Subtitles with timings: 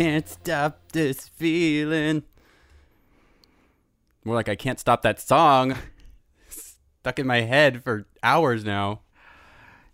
[0.00, 2.22] can't stop this feeling.
[4.24, 5.76] More like I can't stop that song.
[6.48, 9.00] Stuck in my head for hours now.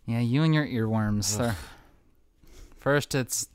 [0.06, 1.52] Yeah, you and your earworms.
[2.78, 3.48] First it's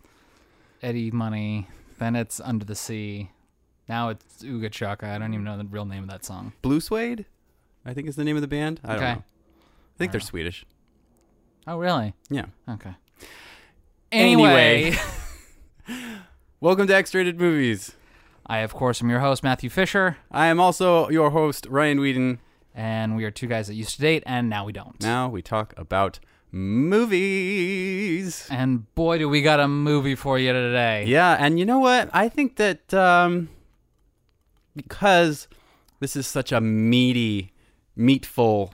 [0.82, 1.70] Eddie Money,
[2.00, 3.30] then it's Under the Sea.
[3.88, 5.08] Now it's Uga Chaka.
[5.08, 6.52] I don't even know the real name of that song.
[6.62, 7.28] Blue Swede,
[7.86, 8.82] I think is the name of the band.
[8.84, 9.14] I don't Okay.
[9.14, 9.24] know.
[9.24, 10.66] I think they're uh, Swedish.
[11.66, 12.14] Oh, really?
[12.30, 12.48] Yeah.
[12.68, 12.94] Okay.
[14.12, 14.92] Anyway.
[14.92, 15.00] Anyway,
[16.64, 17.96] Welcome to X-Rated Movies.
[18.46, 22.40] I of course am your host Matthew Fisher, I am also your host, Ryan Whedon.
[22.76, 25.02] and we are two guys that used to date, and now we don't.
[25.02, 26.20] Now we talk about
[26.52, 28.46] movies.
[28.52, 31.06] And boy, do we got a movie for you today.
[31.08, 32.12] Yeah, and you know what?
[32.14, 33.50] I think that um,
[34.76, 35.48] because
[36.00, 37.54] this is such a meaty,
[37.98, 38.72] meatful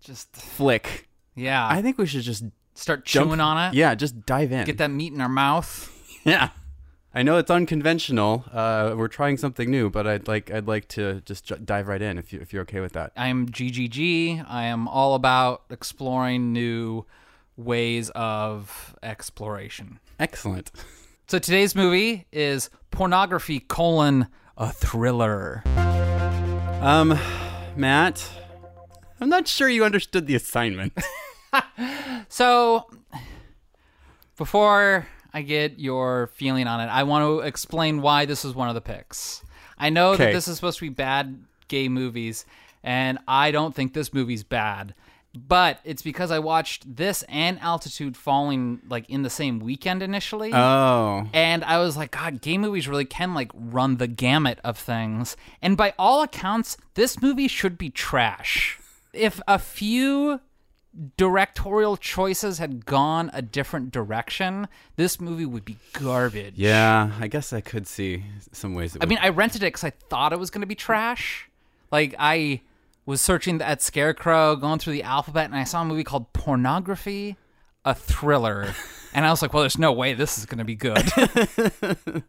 [0.00, 1.68] Just flick, yeah.
[1.68, 3.74] I think we should just start jump- chewing on it.
[3.76, 4.64] Yeah, just dive in.
[4.64, 5.94] Get that meat in our mouth.
[6.24, 6.48] Yeah.
[7.18, 8.44] I know it's unconventional.
[8.52, 12.00] Uh, we're trying something new, but I'd like I'd like to just j- dive right
[12.00, 13.10] in if you if you're okay with that.
[13.16, 14.46] I am GGG.
[14.48, 17.06] I am all about exploring new
[17.56, 19.98] ways of exploration.
[20.20, 20.70] Excellent.
[21.26, 25.64] So today's movie is pornography colon a thriller.
[26.80, 27.18] Um,
[27.74, 28.30] Matt,
[29.20, 30.92] I'm not sure you understood the assignment.
[32.28, 32.86] So
[34.36, 38.68] before I get your feeling on it, I want to explain why this is one
[38.68, 39.42] of the picks.
[39.78, 42.44] I know that this is supposed to be bad gay movies,
[42.82, 44.94] and I don't think this movie's bad.
[45.34, 50.50] But it's because I watched this and Altitude Falling like in the same weekend initially.
[50.52, 54.78] oh, And I was like, God, gay movies really can like run the gamut of
[54.78, 55.36] things.
[55.60, 58.80] And by all accounts, this movie should be trash.
[59.12, 60.40] If a few
[61.16, 66.54] directorial choices had gone a different direction, this movie would be garbage.
[66.56, 67.12] yeah.
[67.20, 68.96] I guess I could see some ways.
[68.96, 71.48] It I mean, I rented it because I thought it was going to be trash.
[71.90, 72.62] Like, I
[73.06, 77.36] was searching at Scarecrow, going through the alphabet, and I saw a movie called Pornography,
[77.84, 78.74] a thriller.
[79.14, 81.10] and I was like, well, there's no way this is going to be good.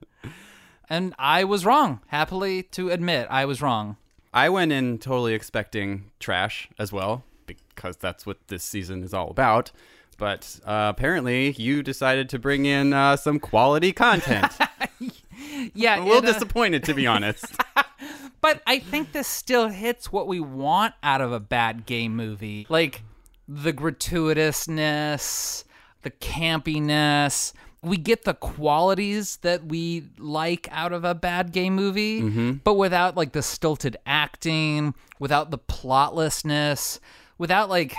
[0.89, 2.01] and I was wrong.
[2.07, 3.97] Happily to admit, I was wrong.
[4.33, 7.23] I went in totally expecting trash as well
[7.71, 9.71] because that's what this season is all about.
[10.17, 14.51] But uh, apparently, you decided to bring in uh, some quality content.
[15.73, 17.45] Yeah, I'm a little it, uh, disappointed, to be honest.
[18.41, 22.65] But I think this still hits what we want out of a bad gay movie.
[22.69, 23.01] Like
[23.49, 25.65] the gratuitousness,
[26.03, 27.51] the campiness.
[27.81, 32.21] We get the qualities that we like out of a bad gay movie,
[32.63, 36.99] but without like the stilted acting, without the plotlessness,
[37.39, 37.95] without like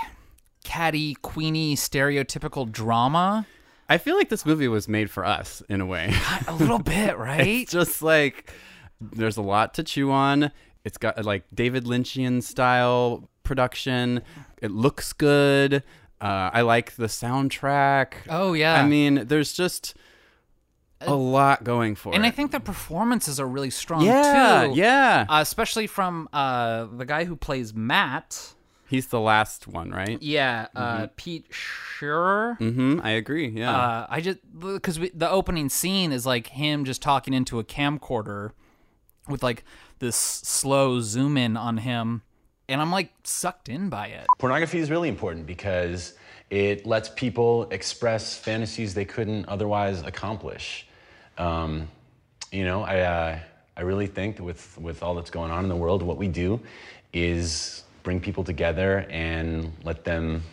[0.63, 3.45] catty, queeny, stereotypical drama.
[3.89, 6.13] I feel like this movie was made for us in a way.
[6.47, 7.45] A little bit, right?
[7.45, 8.49] It's just like
[9.01, 10.51] there's a lot to chew on.
[10.85, 14.21] It's got like David Lynchian style production.
[14.61, 15.83] It looks good.
[16.21, 18.13] Uh, I like the soundtrack.
[18.29, 18.75] Oh, yeah.
[18.75, 19.95] I mean, there's just
[21.01, 22.15] a lot going for it.
[22.15, 22.27] and it.
[22.27, 24.75] I think the performances are really strong yeah, too.
[24.75, 25.25] yeah.
[25.27, 28.53] uh, especially from uh, the guy who plays Matt.
[28.91, 30.21] He's the last one, right?
[30.21, 32.57] Yeah, uh, Pete Scherer.
[32.59, 32.99] Mm-hmm.
[33.01, 33.47] I agree.
[33.47, 33.71] Yeah.
[33.71, 38.51] Uh, I just because the opening scene is like him just talking into a camcorder
[39.29, 39.63] with like
[39.99, 42.23] this slow zoom in on him,
[42.67, 44.27] and I'm like sucked in by it.
[44.39, 46.15] Pornography is really important because
[46.49, 50.85] it lets people express fantasies they couldn't otherwise accomplish.
[51.37, 51.87] Um,
[52.51, 53.39] you know, I, uh,
[53.77, 56.59] I really think with, with all that's going on in the world, what we do
[57.13, 60.43] is bring people together and let them,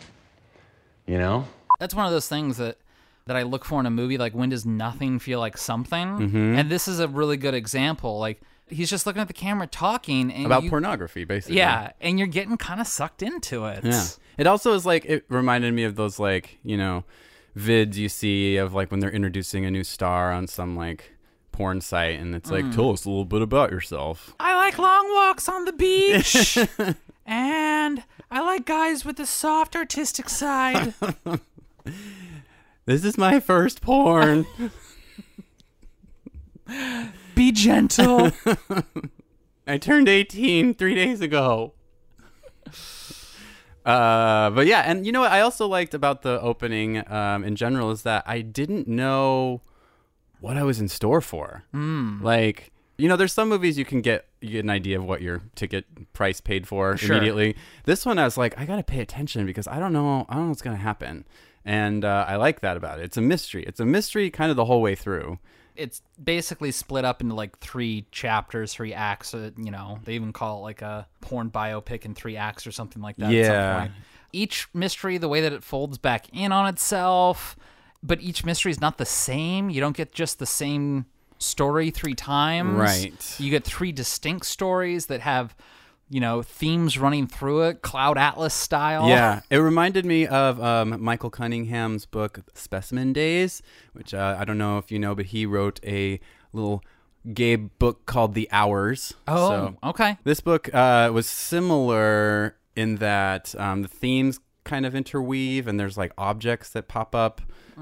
[1.05, 1.45] you know,
[1.79, 2.77] That's one of those things that
[3.25, 4.17] that I look for in a movie.
[4.17, 6.07] Like when does nothing feel like something?
[6.07, 6.55] Mm-hmm.
[6.57, 8.19] And this is a really good example.
[8.19, 11.57] Like he's just looking at the camera talking and About you- pornography, basically.
[11.57, 13.83] Yeah, and you're getting kind of sucked into it.
[13.83, 14.05] Yeah.
[14.37, 17.03] It also is like it reminded me of those like, you know,
[17.57, 21.13] vids you see of like when they're introducing a new star on some like
[21.51, 22.73] porn site and it's like mm.
[22.73, 24.33] tell us a little bit about yourself.
[24.39, 26.57] I like long walks on the beach.
[27.29, 30.93] and I like guys with a soft artistic side.
[32.89, 34.47] This is my first porn.
[37.35, 38.31] Be gentle.
[39.67, 41.73] I turned 18 3 days ago.
[43.85, 47.55] Uh, but yeah, and you know what I also liked about the opening um, in
[47.55, 49.61] general is that I didn't know
[50.39, 51.65] what I was in store for.
[51.71, 52.23] Mm.
[52.23, 55.21] Like, you know, there's some movies you can get you get an idea of what
[55.21, 57.15] your ticket price paid for Sure.
[57.15, 57.55] immediately.
[57.85, 60.43] This one, I was like, I gotta pay attention because I don't know, I don't
[60.43, 61.25] know what's gonna happen,
[61.65, 63.03] and uh, I like that about it.
[63.05, 63.63] It's a mystery.
[63.63, 65.39] It's a mystery kind of the whole way through.
[65.75, 69.33] it's basically split up into like three chapters, three acts.
[69.33, 72.71] Uh, you know, they even call it like a porn biopic in three acts or
[72.73, 73.31] something like that.
[73.33, 73.79] at some Yeah.
[73.79, 73.91] point.
[74.33, 77.55] Each mystery, the way that it folds back in on itself,
[78.03, 79.69] but each mystery is not the same.
[79.69, 81.05] You don't get just the same
[81.39, 82.73] story three times.
[82.75, 83.35] Right.
[83.39, 85.55] You get three distinct stories that have,
[86.09, 89.07] you know, themes running through it, Cloud Atlas style.
[89.07, 93.61] Yeah, it reminded me of um, Michael Cunningham's book Specimen Days,
[93.93, 96.19] which uh, I don't know if you know, but he wrote a
[96.53, 96.83] little
[97.33, 99.13] gay book called The Hours.
[99.27, 100.17] Oh, So okay.
[100.23, 105.97] this book uh, was similar in that um, the themes kind of interweave, and there's
[105.97, 107.41] like objects that pop up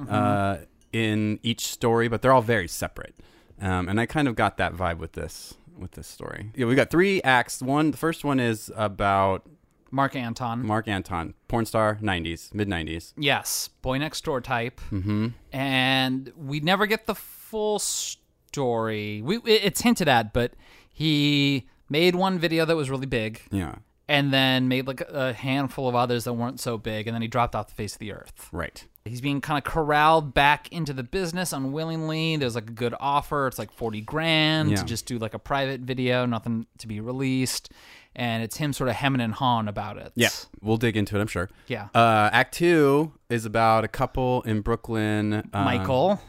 [0.10, 0.58] uh,
[0.94, 3.16] in each story, but they're all very separate.
[3.62, 6.52] Um, and I kind of got that vibe with this with this story.
[6.56, 7.62] Yeah, we got three acts.
[7.62, 9.48] One, the first one is about
[9.92, 10.66] Mark Anton.
[10.66, 13.14] Mark Anton, porn star, 90s, mid 90s.
[13.18, 14.82] Yes, boy next door type.
[14.92, 15.28] Mm-hmm.
[15.52, 19.22] And we never get the full story.
[19.22, 20.54] We it's hinted at, but
[20.92, 23.76] he made one video that was really big, Yeah,
[24.08, 27.28] and then made like a handful of others that weren't so big, and then he
[27.28, 28.50] dropped off the face of the earth.
[28.52, 28.86] right.
[29.08, 32.36] He's being kind of corralled back into the business unwillingly.
[32.38, 33.48] There's like a good offer.
[33.48, 34.76] It's like 40 grand Yeah.
[34.78, 37.72] to just do like a private video, nothing to be released.
[38.16, 40.12] And it's him sort of hemming and hawing about it.
[40.16, 40.30] Yeah,
[40.62, 41.50] we'll dig into it, I'm sure.
[41.68, 41.90] Yeah.
[41.94, 45.34] Uh, act two is about a couple in Brooklyn.
[45.54, 46.20] uh, Michael.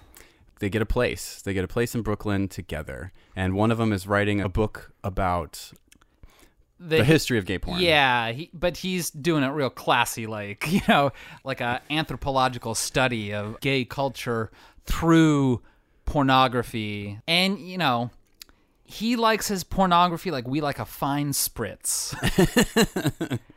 [0.61, 1.41] They get a place.
[1.41, 3.13] They get a place in Brooklyn together.
[3.37, 5.73] And one of them is writing a book about
[6.81, 7.81] the history of gay porn.
[7.81, 11.13] Yeah, he, but he's doing it real classy, like you know,
[11.45, 14.51] like a anthropological study of gay culture
[14.85, 15.63] through
[16.05, 18.11] pornography, and you know,
[18.85, 22.15] he likes his pornography like we like a fine spritz.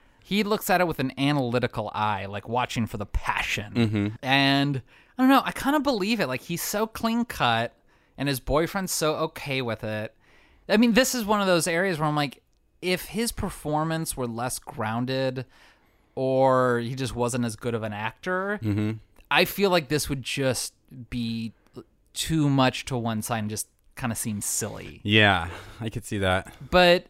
[0.23, 4.07] he looks at it with an analytical eye, like watching for the passion, mm-hmm.
[4.21, 4.81] and
[5.17, 6.27] I don't know, I kind of believe it.
[6.27, 7.75] Like he's so clean cut,
[8.17, 10.15] and his boyfriend's so okay with it.
[10.67, 12.41] I mean, this is one of those areas where I'm like,
[12.81, 15.45] if his performance were less grounded
[16.15, 18.93] or he just wasn't as good of an actor, mm-hmm.
[19.29, 20.73] I feel like this would just
[21.09, 21.53] be
[22.13, 24.99] too much to one side and just kind of seem silly.
[25.03, 25.49] Yeah,
[25.79, 26.51] I could see that.
[26.69, 27.07] But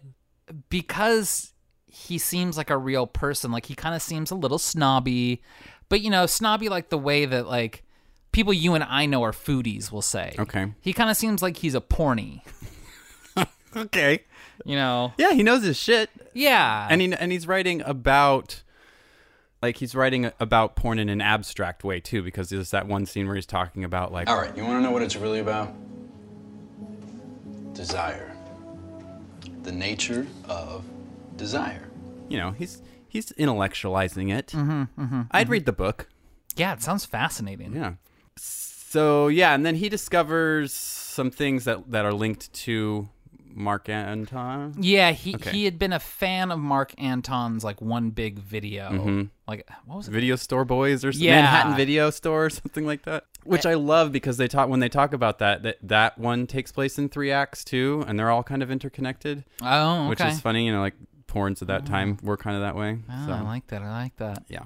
[0.69, 1.53] because
[1.87, 5.41] he seems like a real person, like he kind of seems a little snobby,
[5.89, 7.83] but you know, snobby like the way that like
[8.31, 10.35] people you and I know are foodies will say.
[10.37, 10.73] Okay.
[10.81, 12.41] He kind of seems like he's a porny,
[13.75, 14.23] Okay.
[14.65, 15.13] You know.
[15.17, 16.09] Yeah, he knows his shit.
[16.33, 16.87] Yeah.
[16.89, 18.63] And he, and he's writing about
[19.61, 23.27] like he's writing about porn in an abstract way too because there's that one scene
[23.27, 25.73] where he's talking about like All right, you want to know what it's really about?
[27.73, 28.35] Desire.
[29.63, 30.83] The nature of
[31.35, 31.87] desire.
[32.29, 34.47] you know, he's he's intellectualizing it.
[34.47, 36.07] Mm-hmm, I'd read the book.
[36.55, 37.75] yeah, it sounds fascinating.
[37.75, 37.93] Yeah.
[38.37, 43.09] So yeah, and then he discovers some things that that are linked to
[43.55, 44.75] Mark Anton.
[44.79, 45.51] Yeah, he Okay.
[45.51, 48.89] he had been a fan of Mark Anton's like one big video.
[48.89, 49.21] Mm-hmm.
[49.47, 50.11] Like what was it?
[50.11, 51.35] Video Store Boys or Yeah.
[51.35, 53.25] Manhattan Video Store or something like that.
[53.43, 56.71] Which I love because they talk when they talk about that that that one takes
[56.71, 60.09] place in three acts too, and they're all kind of interconnected, Oh, okay.
[60.09, 60.65] which is funny.
[60.67, 60.93] You know, like
[61.27, 61.85] porns at that oh.
[61.85, 62.99] time were kind of that way.
[63.09, 63.81] Oh, so I like that.
[63.81, 64.43] I like that.
[64.49, 64.63] yeah,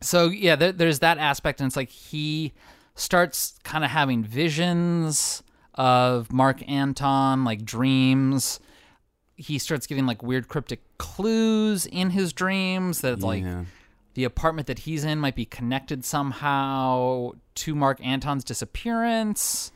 [0.00, 2.52] So yeah, there, there's that aspect, and it's like he
[2.96, 5.42] starts kind of having visions
[5.76, 8.60] of Mark Anton, like dreams.
[9.36, 13.64] He starts getting like weird cryptic clues in his dreams that like Yeah.
[14.14, 19.72] the apartment that he's in might be connected somehow to Mark Anton's disappearance.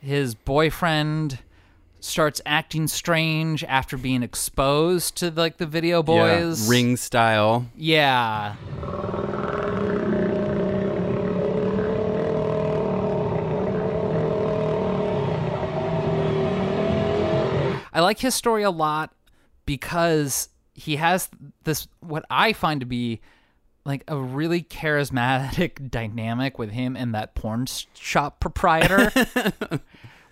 [0.00, 1.40] His boyfriend
[2.02, 6.64] starts acting strange after being exposed to like the video boys.
[6.64, 6.70] yeah.
[6.70, 7.66] ring style.
[7.76, 8.54] Yeah.
[17.92, 19.12] I like his story a lot
[19.66, 21.28] because he has
[21.64, 23.20] this what I find to be
[23.84, 29.10] like a really charismatic dynamic with him and that porn shop proprietor.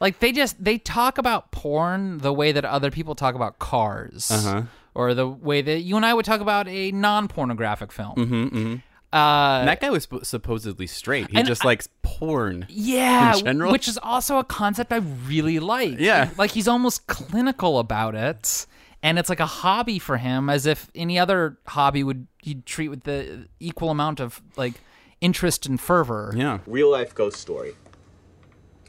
[0.01, 4.31] like they just they talk about porn the way that other people talk about cars,
[4.31, 4.63] Uh-huh.
[4.95, 8.15] or the way that you and I would talk about a non-pornographic film.
[8.17, 8.77] Mm-hmm,
[9.13, 11.31] Uh, that guy was sp- supposedly straight.
[11.31, 12.67] He just I- likes porn.
[12.69, 13.73] yeah, in general.
[13.73, 15.99] which is also a concept I really like.
[15.99, 16.31] Yeah.
[16.37, 18.67] like he's almost clinical about it,
[19.03, 22.89] and it's like a hobby for him, as if any other hobby would he'd treat
[22.89, 24.75] with the equal amount of like
[25.21, 26.33] interest and fervor.
[26.37, 26.59] Yeah.
[26.67, 27.73] real life ghost story.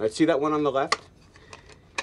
[0.01, 0.99] I see that one on the left?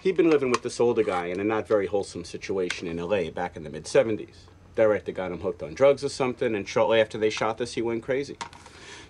[0.03, 3.31] He'd been living with this older guy in a not very wholesome situation in LA
[3.31, 4.46] back in the mid 70s.
[4.77, 7.83] Director got him hooked on drugs or something, and shortly after they shot this, he
[7.83, 8.37] went crazy.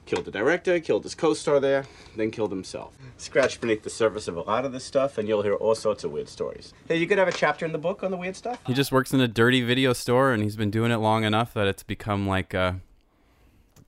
[0.07, 2.97] Killed the director, killed his co-star there, then killed himself.
[3.17, 6.05] Scratch beneath the surface of a lot of this stuff, and you'll hear all sorts
[6.05, 6.73] of weird stories.
[6.87, 8.61] Hey, you could have a chapter in the book on the weird stuff.
[8.69, 11.53] He just works in a dirty video store, and he's been doing it long enough
[11.55, 12.81] that it's become like a.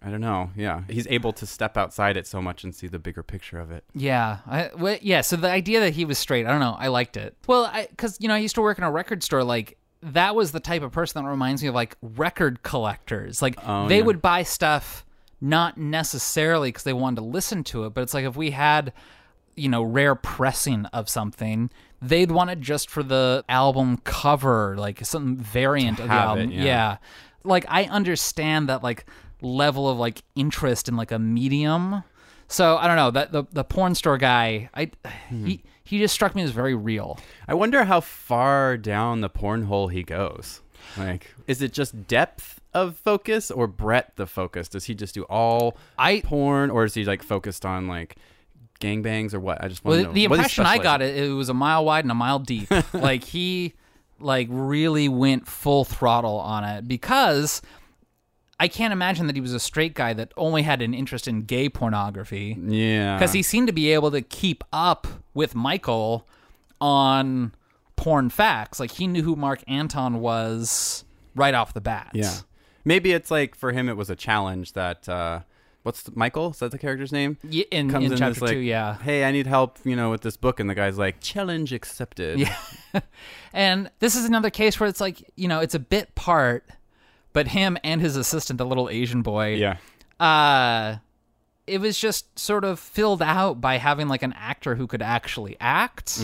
[0.02, 0.50] I don't know.
[0.56, 3.70] Yeah, he's able to step outside it so much and see the bigger picture of
[3.70, 3.85] it.
[3.94, 5.20] Yeah, I, well, yeah.
[5.20, 6.76] So the idea that he was straight, I don't know.
[6.78, 7.37] I liked it.
[7.47, 9.44] Well, I, because you know, I used to work in a record store.
[9.44, 13.43] Like that was the type of person that reminds me of like record collectors.
[13.43, 14.05] Like Oh, they yeah.
[14.05, 15.05] would buy stuff
[15.40, 18.93] not necessarily because they wanted to listen to it, but it's like if we had,
[19.57, 25.05] you know, rare pressing of something, they'd want it just for the album cover, like
[25.05, 26.50] some variant of the have it, album.
[26.52, 26.64] yeah.
[26.64, 26.97] yeah.
[27.45, 29.05] Like I understand that like
[29.40, 32.02] level of like interest in like a medium.
[32.49, 34.90] So I don't know that the the porn store guy, I
[35.28, 35.47] Hmm.
[35.47, 37.19] he he just struck me as very real.
[37.47, 40.61] I wonder how far down the porn hole he goes.
[40.97, 44.69] Like, is it just depth of focus or breadth of focus?
[44.69, 48.17] Does he just do all I- porn, or is he like focused on like
[48.81, 49.62] gangbangs or what?
[49.62, 50.14] I just want Well, to know.
[50.14, 52.71] the impression I got it it was a mile wide and a mile deep.
[52.95, 53.75] like he
[54.21, 57.61] like really went full throttle on it because
[58.61, 61.43] I can't imagine that he was a straight guy that only had an interest in
[61.43, 62.57] gay pornography.
[62.61, 66.27] Yeah, because he seemed to be able to keep up with Michael
[66.81, 67.53] on
[67.97, 68.81] porn facts.
[68.81, 72.11] Like he knew who Mark Anton was right off the bat.
[72.15, 72.35] Yeah.
[72.85, 75.41] Maybe it's like for him, it was a challenge that, uh,
[75.83, 76.50] what's the, Michael?
[76.50, 77.37] Is that the character's name?
[77.45, 78.97] Y- in- Comes in as, chapter like, two, yeah.
[78.99, 80.59] Hey, I need help, you know, with this book.
[80.59, 82.38] And the guy's like, challenge accepted.
[82.41, 82.57] Yeah.
[83.53, 86.69] And this is another case where it's like, you know, it's a bit part,
[87.32, 89.76] but him and his assistant, the little Asian boy, Yeah.
[90.20, 90.97] uh
[91.66, 95.54] it was just sort of filled out by having like an actor who could actually
[95.61, 96.18] act.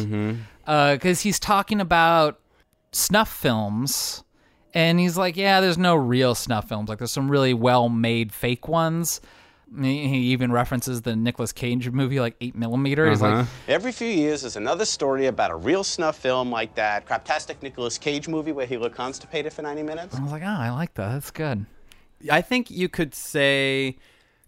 [0.64, 2.40] Because he's talking about
[2.92, 4.24] snuff films
[4.72, 6.88] and he's like yeah there's no real snuff films.
[6.88, 9.20] Like there's some really well made fake ones
[9.80, 14.08] he he even references the Nicolas Cage movie like 8 millimeter he's like Every few
[14.08, 18.52] years, there's another story about a real snuff film like that craptastic Nicolas Cage movie
[18.52, 20.16] where he looked constipated for 90 minutes.
[20.16, 21.66] I was like oh I like that that's good
[22.30, 23.96] I think you could say,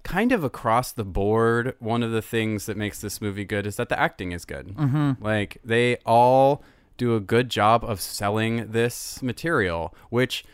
[0.02, 3.76] kind of across the board, one of the things that makes this movie good is
[3.76, 4.68] that the acting is good.
[4.68, 5.22] Mm-hmm.
[5.22, 6.62] Like, they all
[6.96, 10.44] do a good job of selling this material, which.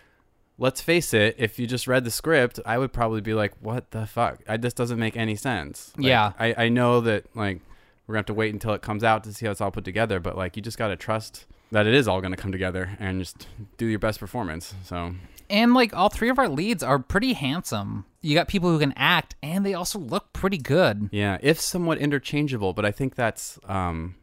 [0.63, 3.91] Let's face it, if you just read the script, I would probably be like, what
[3.91, 4.39] the fuck?
[4.49, 5.93] I, this doesn't make any sense.
[5.97, 6.33] Like, Yeah.
[6.39, 7.61] I, I know that, like,
[8.07, 9.71] we're going to have to wait until it comes out to see how it's all
[9.73, 12.37] put together, but, like, you just got to trust that it is all going to
[12.37, 14.75] come together and just do your best performance.
[14.85, 15.15] So,
[15.51, 18.93] and like all three of our leads are pretty handsome you got people who can
[18.97, 23.59] act and they also look pretty good Yeah, if somewhat interchangeable, but I think that's
[23.67, 24.15] um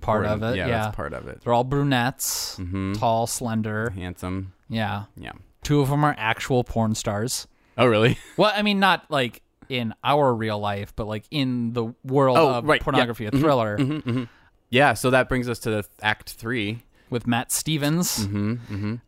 [0.00, 1.40] part of it Yeah, yeah, that's part of it.
[1.42, 2.58] they're all brunettes
[2.98, 4.52] tall slender Handsome.
[4.68, 5.32] yeah Yeah.
[5.64, 8.18] Two of them are actual porn stars Oh, really?
[8.36, 12.50] Well, I mean, not like in our real life, but like in the world Oh,
[12.54, 12.84] of right, yeah.
[12.84, 13.40] pornography, a mm-hmm.
[13.40, 14.08] thriller mm-hmm.
[14.08, 14.24] Mm-hmm.
[14.70, 14.94] Yeah.
[14.94, 16.84] So that brings us to the Act Three.
[17.10, 18.28] with Matt Stevens.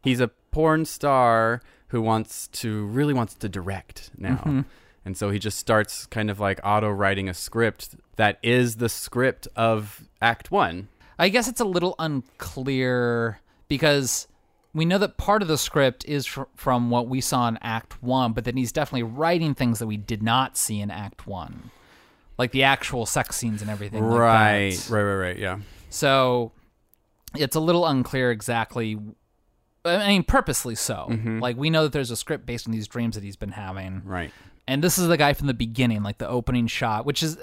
[0.03, 4.37] He's a porn star who wants to really wants to direct now.
[4.37, 4.61] Mm-hmm.
[5.05, 8.89] And so he just starts kind of like auto writing a script that is the
[8.89, 10.89] script of Act One.
[11.19, 14.27] I guess it's a little unclear because
[14.76, 18.02] we know that part of the script is fr- from what we saw in Act
[18.02, 21.71] One, but then he's definitely writing things that we did not see in Act One,
[22.38, 24.02] like the actual sex scenes and everything.
[24.04, 24.18] like that.
[24.18, 25.38] right, right, right, right.
[25.38, 25.59] Yeah.
[25.90, 26.52] So
[27.35, 28.99] it's a little unclear exactly.
[29.85, 31.06] I mean, purposely so.
[31.11, 31.38] Mm-hmm.
[31.40, 34.02] Like we know that there's a script based on these dreams that he's been having.
[34.04, 34.30] Right.
[34.68, 37.38] and this is the guy from the beginning like the opening shot which is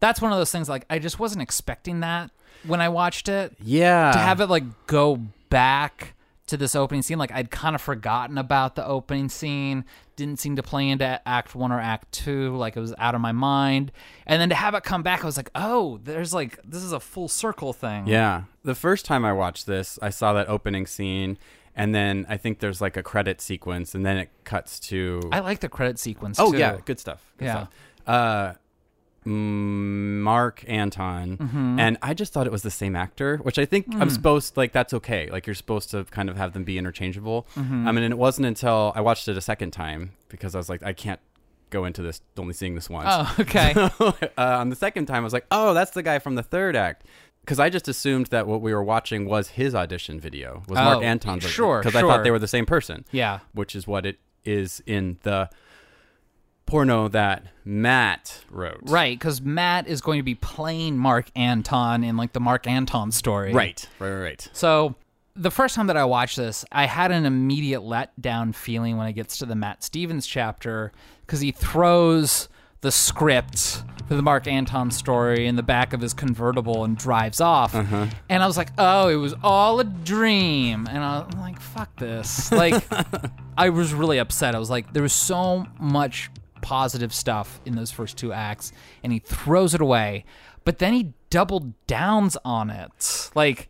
[0.00, 2.32] that's one of those things like i just wasn't expecting that
[2.66, 4.10] when i watched it Yeah.
[4.10, 6.13] to have it like go back
[6.46, 9.84] to this opening scene like i'd kind of forgotten about the opening scene
[10.16, 13.20] didn't seem to play into act one or act two like it was out of
[13.20, 13.90] my mind
[14.26, 16.92] and then to have it come back i was like oh there's like this is
[16.92, 18.42] a full circle thing Yeah.
[18.62, 21.36] The first time I watched this, I saw that opening scene,
[21.76, 25.20] and then I think there's like a credit sequence, and then it cuts to.
[25.32, 26.56] i like the credit sequence oh too.
[26.58, 27.30] yeah, good stuff.
[27.36, 27.52] Good Yeah.
[27.52, 27.68] stuff.
[28.06, 28.52] Uh,
[29.26, 31.78] Mark Anton, Mm-hmm.
[31.80, 34.00] and I just thought it was the same actor, which I think Mm.
[34.00, 35.30] I'm supposed like that's okay.
[35.30, 37.46] Like you're supposed to kind of have them be interchangeable.
[37.56, 37.88] Mm-hmm.
[37.88, 40.68] I mean, and it wasn't until I watched it a second time because I was
[40.68, 41.20] like, I can't
[41.70, 43.08] go into this only seeing this once.
[43.10, 43.72] oh okay
[44.38, 46.76] uh, on the second time, I was like, "Oh, that's the guy from the third
[46.76, 47.04] act,"
[47.40, 50.98] because I just assumed that what we were watching was his audition video, was Mark
[50.98, 51.44] Oh, Anton's.
[51.44, 53.04] sure, because I thought they were the same person.
[53.10, 55.48] yeah which is what it is in the
[56.66, 58.80] porno that Matt wrote.
[58.82, 63.12] Right, because Matt is going to be playing Mark Anton in like the Mark Anton
[63.12, 63.52] story.
[63.52, 64.22] right, right, right.
[64.22, 64.48] right.
[64.52, 64.94] So
[65.36, 69.14] the first time that I watched this, I had an immediate letdown feeling when it
[69.14, 70.92] gets to the Matt Stevens chapter
[71.26, 72.48] because he throws
[72.82, 77.40] the script for the Mark Anton story in the back of his convertible and drives
[77.40, 77.74] off.
[77.74, 78.06] Uh-huh.
[78.28, 80.86] And I was like, oh, it was all a dream.
[80.90, 82.52] And I'm like, fuck this.
[82.52, 82.84] Like,
[83.58, 84.54] I was really upset.
[84.54, 86.30] I was like, there was so much
[86.64, 90.24] positive stuff in those first two acts, and he throws it away.
[90.64, 93.30] But then he doubled downs on it.
[93.34, 93.68] Like,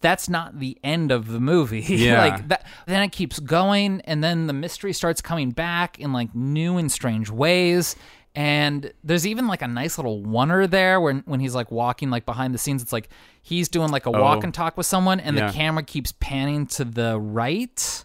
[0.00, 1.80] that's not the end of the movie.
[1.88, 2.18] Yeah.
[2.26, 6.34] like that then it keeps going and then the mystery starts coming back in like
[6.34, 7.94] new and strange ways.
[8.34, 12.26] And there's even like a nice little oneer there when when he's like walking like
[12.26, 12.82] behind the scenes.
[12.82, 13.10] It's like
[13.42, 14.42] he's doing like a walk Oh.
[14.42, 15.46] and talk with someone, and Yeah.
[15.48, 18.04] the camera keeps panning to the right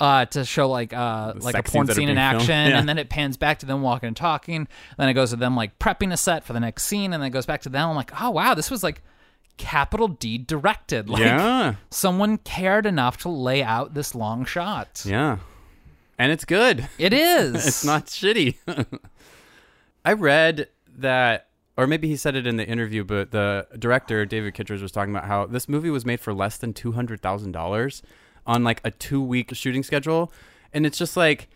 [0.00, 2.78] uh, to show like uh, like a porn scenes that are scene in action, Yeah.
[2.78, 4.66] and then it pans back to them walking and talking.
[4.98, 7.28] Then it goes to them like prepping a set for the next scene, and then
[7.28, 7.90] it goes back to them.
[7.90, 9.02] I'm like, oh wow, this was like
[9.56, 11.08] capital D directed.
[11.14, 15.02] Like yeah, someone cared enough to lay out this long shot.
[15.06, 15.38] yeah,
[16.18, 16.88] and it's good.
[16.98, 17.66] It is.
[17.66, 18.56] It's not shitty.
[20.04, 24.54] I read that, or maybe he said it in the interview, but the director David
[24.54, 27.52] Kittredge was talking about how this movie was made for less than two hundred thousand
[27.52, 28.02] dollars
[28.46, 30.32] on like a two-week shooting schedule,
[30.72, 31.48] and it's just like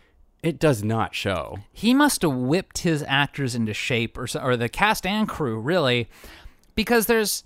[0.42, 1.58] it does not show.
[1.72, 5.58] he must have whipped his actors into shape or so, or the cast and crew
[5.58, 6.08] really
[6.76, 7.42] because there's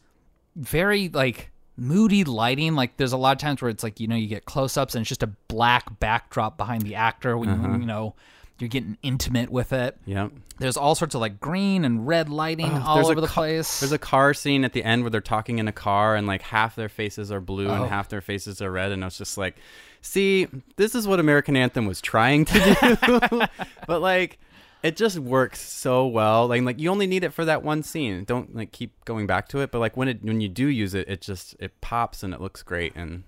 [0.57, 4.15] very like moody lighting like there's a lot of times where it's like you know
[4.15, 7.79] you get close-ups and it's just a black backdrop behind the actor when Uh-huh.
[7.79, 8.15] you know
[8.59, 10.29] you're getting intimate with it Yeah.
[10.59, 13.93] there's all sorts of like green and red lighting all over the ca- place There's
[13.93, 16.77] a car scene at the end where they're talking in a car and like half
[16.77, 17.75] their faces are blue Oh.
[17.75, 18.93] and half their faces are red.
[18.93, 19.57] And I was just like,
[20.01, 23.41] see, this is what American Anthem was trying to do.
[23.87, 24.39] but like,
[24.83, 26.47] it just works so well.
[26.49, 28.25] Like, like you only need it for that one scene.
[28.25, 29.71] Don't like keep going back to it.
[29.73, 32.41] But like when it when you do use it, it just it pops and it
[32.41, 33.25] looks great and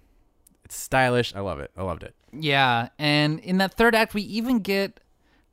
[0.65, 1.35] it's stylish.
[1.35, 1.71] I love it.
[1.77, 2.15] I loved it.
[2.33, 4.99] Yeah, and in that third act, we even get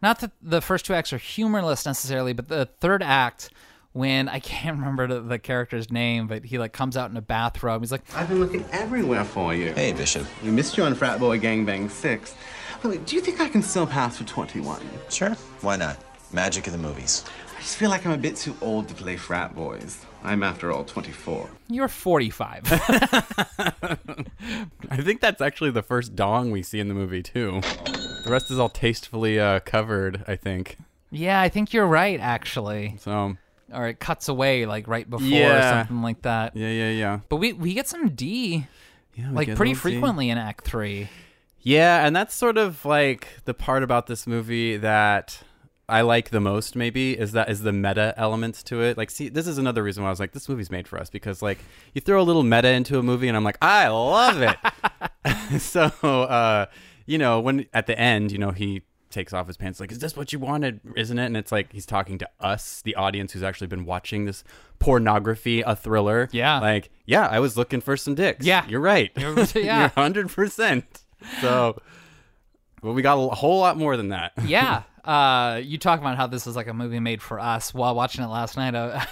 [0.01, 3.51] not that the first two acts are humorless necessarily, but the third act
[3.93, 7.21] when I can't remember the, the character's name, but he like comes out in a
[7.21, 7.81] bathrobe.
[7.81, 9.73] He's like, I've been looking everywhere for you.
[9.73, 10.25] Hey, Bishop.
[10.43, 12.35] We missed you on Frat Boy Gangbang 6.
[12.81, 14.81] But wait, do you think I can still pass for 21?
[15.09, 15.31] Sure.
[15.61, 15.97] Why not?
[16.33, 17.25] Magic of the movies.
[17.55, 20.03] I just feel like I'm a bit too old to play frat boys.
[20.23, 21.49] I'm, after all, 24.
[21.67, 22.61] "You're 45."
[24.89, 27.61] I think that's actually the first dong we see in the movie too.
[28.23, 30.23] The rest is all tastefully uh, covered.
[30.27, 30.77] I think
[31.11, 32.97] yeah, I think you're right, actually.
[32.99, 33.37] so.
[33.73, 36.57] Or it cuts away like right before, or something like that.
[36.57, 37.19] Yeah, yeah, yeah.
[37.29, 38.67] But we we get some D
[39.15, 41.07] Yeah, like pretty frequently in Act Three.
[41.61, 45.41] Yeah, and that's sort of like the part about this movie that
[45.87, 46.75] I like the most.
[46.75, 48.97] Maybe is that is the meta elements to it.
[48.97, 51.09] Like, see, this is another reason why I was like, this movie's made for us
[51.09, 51.59] because like
[51.93, 54.57] you throw a little meta into a movie, and I'm like, I love it.
[55.59, 56.65] so, uh,
[57.05, 59.99] you know, when at the end, you know, he takes off his pants like is
[59.99, 63.33] this what you wanted isn't it and it's like he's talking to us the audience
[63.33, 64.41] who's actually been watching this
[64.79, 66.59] pornography a thriller Yeah.
[66.61, 68.65] like yeah i was looking for some dicks Yeah.
[68.69, 69.89] you're right You're- yeah.
[69.97, 70.83] you're 100%
[71.41, 71.81] so
[72.81, 74.83] well we got a whole lot more than that yeah.
[75.03, 77.73] Uh, you talk about how this is like a movie made for us.
[77.73, 79.03] While watching it last night, I,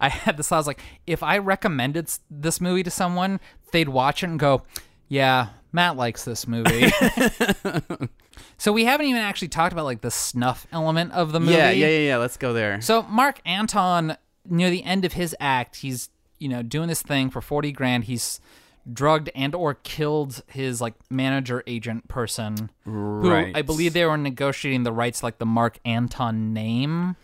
[0.00, 0.50] I had this.
[0.50, 3.38] I was like, if I recommended this movie to someone,
[3.70, 4.62] they'd watch it and go,
[5.08, 6.90] "Yeah, Matt likes this movie."
[8.58, 11.52] so we haven't even actually talked about like the snuff element of the movie.
[11.52, 14.16] yeah yeah yeah yeah let's go there So Mark Anton,
[14.48, 16.08] near the end of his act, he's
[16.38, 18.04] you know doing this thing for forty grand.
[18.04, 18.40] He's
[18.92, 24.84] drugged and or killed his like manager agent person, who I believe they were negotiating
[24.84, 27.16] the rights like the Mark Anton name,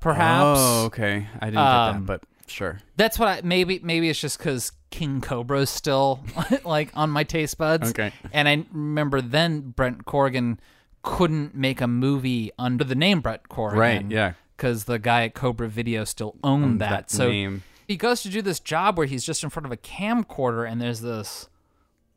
[0.00, 0.58] perhaps.
[0.60, 4.18] oh okay i didn't Um, get that but sure That's what I maybe maybe it's
[4.20, 6.20] just because King Cobra's still
[6.64, 7.90] like on my taste buds.
[7.90, 8.12] Okay.
[8.32, 10.60] And I remember then Brent Corrigan
[11.02, 13.78] couldn't make a movie under the name Brent Corrigan.
[13.78, 14.32] Right, yeah.
[14.56, 16.90] Because the guy at Cobra Video still owned that.
[16.90, 17.62] that so name.
[17.88, 20.80] he goes to do this job where he's just in front of a camcorder and
[20.80, 21.48] there's this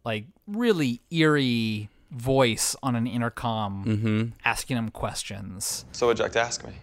[0.03, 4.23] like really eerie voice on an intercom Mm-hmm.
[4.43, 5.85] asking him questions.
[5.93, 6.73] So what'd you like to ask me?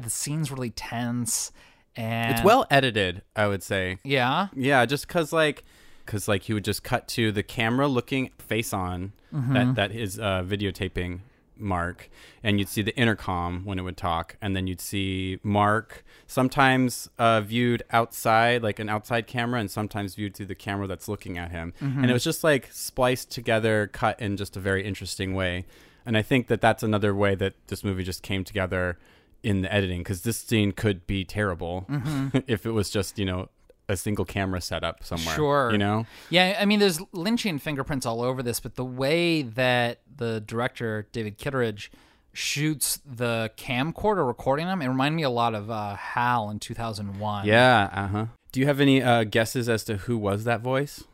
[0.00, 1.50] The scene's really tense
[1.96, 4.48] and it's well edited i would say Yeah.
[4.54, 5.64] yeah just because like
[6.04, 9.52] because like he would just cut to the camera looking face on Mm-hmm.
[9.54, 11.20] that that is uh videotaping
[11.56, 12.08] mark
[12.44, 17.08] and you'd see the intercom when it would talk and then you'd see mark sometimes
[17.18, 21.38] uh viewed outside like an outside camera and sometimes viewed through the camera that's looking
[21.38, 22.00] at him Mm-hmm.
[22.02, 25.64] and it was just like spliced together cut in just a very interesting way
[26.06, 28.98] and i think that that's another way that this movie just came together
[29.44, 32.38] in the editing because this scene could be terrible Mm-hmm.
[32.46, 33.48] if it was just you know
[33.88, 35.68] a single camera setup somewhere Sure.
[35.70, 40.00] you know Yeah, I mean, there's Lynchian fingerprints all over this, but the way that
[40.16, 41.92] the director David Kittredge
[42.32, 44.82] shoots the camcorder recording them.
[44.82, 47.46] It reminded me a lot of uh, Hal in 2001.
[47.46, 47.90] Yeah.
[47.92, 48.26] Uh huh.
[48.52, 51.04] Do you have any uh, guesses as to who was that voice?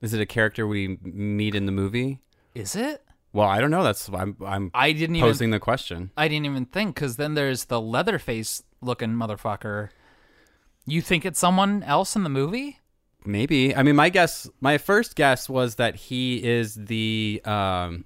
[0.00, 2.20] Is it a character we meet in the movie?
[2.54, 3.02] Is it?
[3.32, 3.82] Well, I don't know.
[3.82, 6.10] That's I'm I'm I didn't even posing the question.
[6.16, 9.88] I didn't even think because then there's the Leatherface looking motherfucker.
[10.86, 12.80] You think it's someone else in the movie?
[13.24, 13.74] Maybe.
[13.74, 18.04] I mean, my guess, my first guess was that he is the um,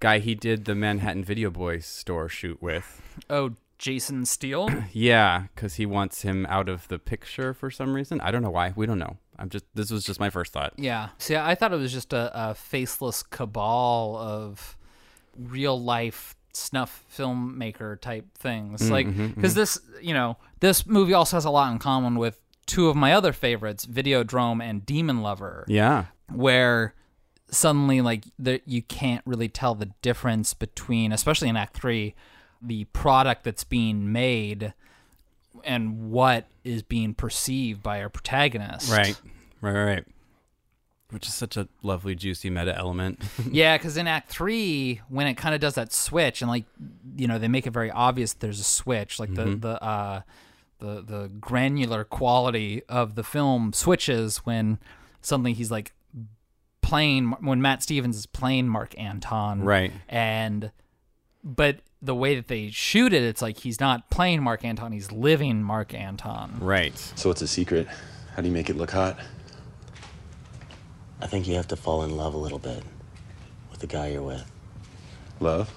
[0.00, 3.02] guy he did the Manhattan Video Boy store shoot with.
[3.28, 4.70] Oh, Jason Steele.
[4.92, 8.20] Yeah, because he wants him out of the picture for some reason.
[8.20, 8.72] I don't know why.
[8.74, 9.18] We don't know.
[9.38, 9.64] I'm just.
[9.74, 10.74] This was just my first thought.
[10.76, 11.10] yeah.
[11.18, 14.76] See, I thought it was just a, a faceless cabal of
[15.36, 18.82] real life snuff filmmaker type things.
[18.82, 19.60] Mm, like, mm-hmm, because mm-hmm.
[19.60, 23.12] this, you know, this movie also has a lot in common with two of my
[23.12, 25.64] other favorites, Videodrome and Demon Lover.
[25.68, 26.06] Yeah.
[26.32, 26.94] where
[27.50, 32.14] suddenly like the, you can't really tell the difference between especially in act 3
[32.60, 34.72] the product that's being made
[35.64, 39.16] and what is being perceived by our protagonist Right.
[39.60, 39.72] Right.
[39.84, 40.04] Right.
[41.10, 43.22] Which is such a lovely, juicy meta element.
[43.50, 46.64] yeah because in act 3 when it kind of does that switch and like
[47.16, 50.20] you know they make it very obvious there's a switch like the the uh
[50.80, 54.78] the the granular quality of the film switches when
[55.20, 55.92] suddenly he's like
[56.82, 59.92] playing when Matt Stevens is playing Mark Anton Right.
[60.08, 60.70] and
[61.42, 65.10] but the way that they shoot it it's like he's not playing Mark Anton he's
[65.10, 66.96] living Mark Anton right.
[67.16, 67.88] So what's a secret?
[68.34, 69.18] How do you make it look hot?
[71.20, 72.82] I think you have to fall in love a little bit
[73.70, 74.44] with the guy you're with.
[75.40, 75.72] Love?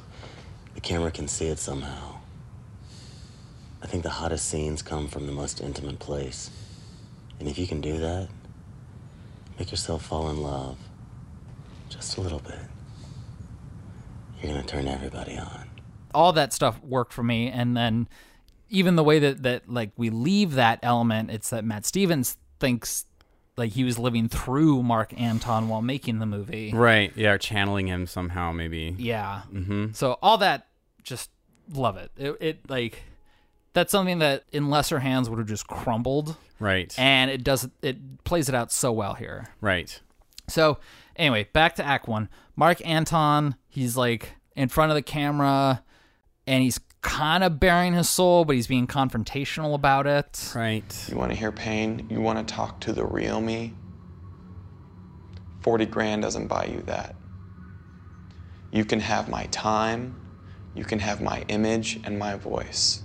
[0.75, 2.17] The camera can see it somehow.
[3.81, 6.49] I think the hottest scenes come from the most intimate place.
[7.39, 8.27] And if you can do that,
[9.59, 10.77] make yourself fall in love
[11.89, 12.59] just a little bit.
[14.41, 15.69] You're gonna turn everybody on.
[16.13, 18.07] All that stuff worked for me and then
[18.69, 23.05] even the way that that like we leave that element it's that Matt Stevens thinks
[23.55, 27.11] like he was living through Mark Anton while making the movie Right.
[27.15, 27.31] Yeah.
[27.31, 28.95] Or channeling him somehow, maybe.
[28.97, 29.93] yeah mm-hmm.
[29.93, 30.67] so all that
[31.03, 31.29] just
[31.73, 32.11] love it.
[32.17, 33.03] it it like
[33.73, 36.93] that's something that in lesser hands would have just crumbled Right.
[36.97, 39.99] and it does it plays it out so well here right.
[40.49, 40.77] So
[41.17, 42.29] anyway, back to Act One.
[42.55, 45.83] Mark Anton, he's like in front of the camera,
[46.47, 50.51] and he's kind of bearing his soul, but he's being confrontational about it.
[50.55, 51.05] Right.
[51.09, 52.07] You want to hear pain?
[52.09, 53.73] You want to talk to the real me?
[55.61, 57.15] 40 grand doesn't buy you that.
[58.71, 60.15] You can have my time,
[60.75, 63.03] you can have my image and my voice,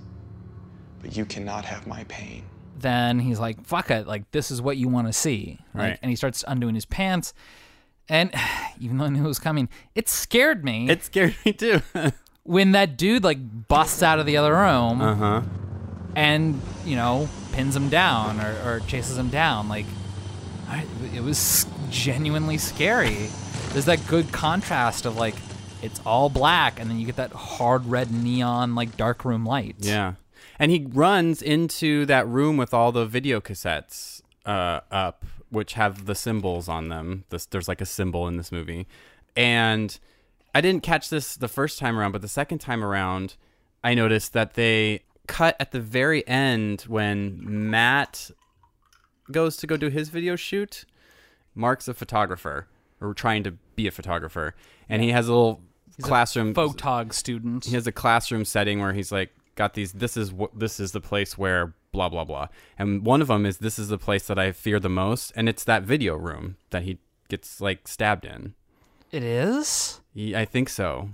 [1.01, 2.43] but you cannot have my pain.
[2.77, 4.07] Then he's like, "Fuck it!
[4.07, 5.99] Like this is what you want to see." Like, Right.
[6.01, 7.33] and he starts undoing his pants,
[8.09, 8.33] and
[8.79, 11.81] even though I knew it was coming, it scared me It scared me too.
[12.43, 15.01] when that dude like busts out of the other room.
[15.01, 15.41] uh huh.
[16.15, 19.85] and you know pins him down or, or chases him down like
[20.67, 23.29] I, it was genuinely scary
[23.69, 25.35] there's that good contrast of like
[25.81, 29.75] it's all black and then you get that hard red neon like dark room light
[29.79, 30.13] Yeah.
[30.59, 36.05] And he runs into that room with all the video cassettes uh, up, which have
[36.05, 37.23] the symbols on them.
[37.29, 38.85] This, there's like a symbol in this movie.
[39.35, 39.97] And
[40.53, 43.35] I didn't catch this the first time around, but the second time around,
[43.83, 47.39] I noticed that they cut at the very end when
[47.69, 48.29] Matt
[49.31, 50.85] goes to go do his video shoot.
[51.55, 52.67] Mark's a photographer,
[53.01, 54.55] or trying to be a photographer.
[54.89, 55.61] And he has a little
[56.01, 60.33] classroom photog student he has a classroom setting where he's like got these this is
[60.33, 62.47] what this is the place where blah blah blah
[62.79, 65.47] and one of them is this is the place that i fear the most and
[65.47, 66.97] it's that video room that he
[67.29, 68.55] gets like stabbed in
[69.13, 70.01] it is?
[70.13, 71.09] He- i think so.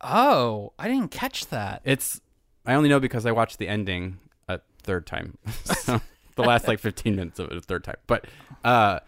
[0.00, 1.80] Oh i didn't catch that.
[1.84, 2.20] It's
[2.66, 5.38] i only know because i watched the ending a third time.
[5.64, 6.00] So
[6.34, 7.96] the last like 15 minutes of it a third time.
[8.06, 8.26] But
[8.64, 9.00] uh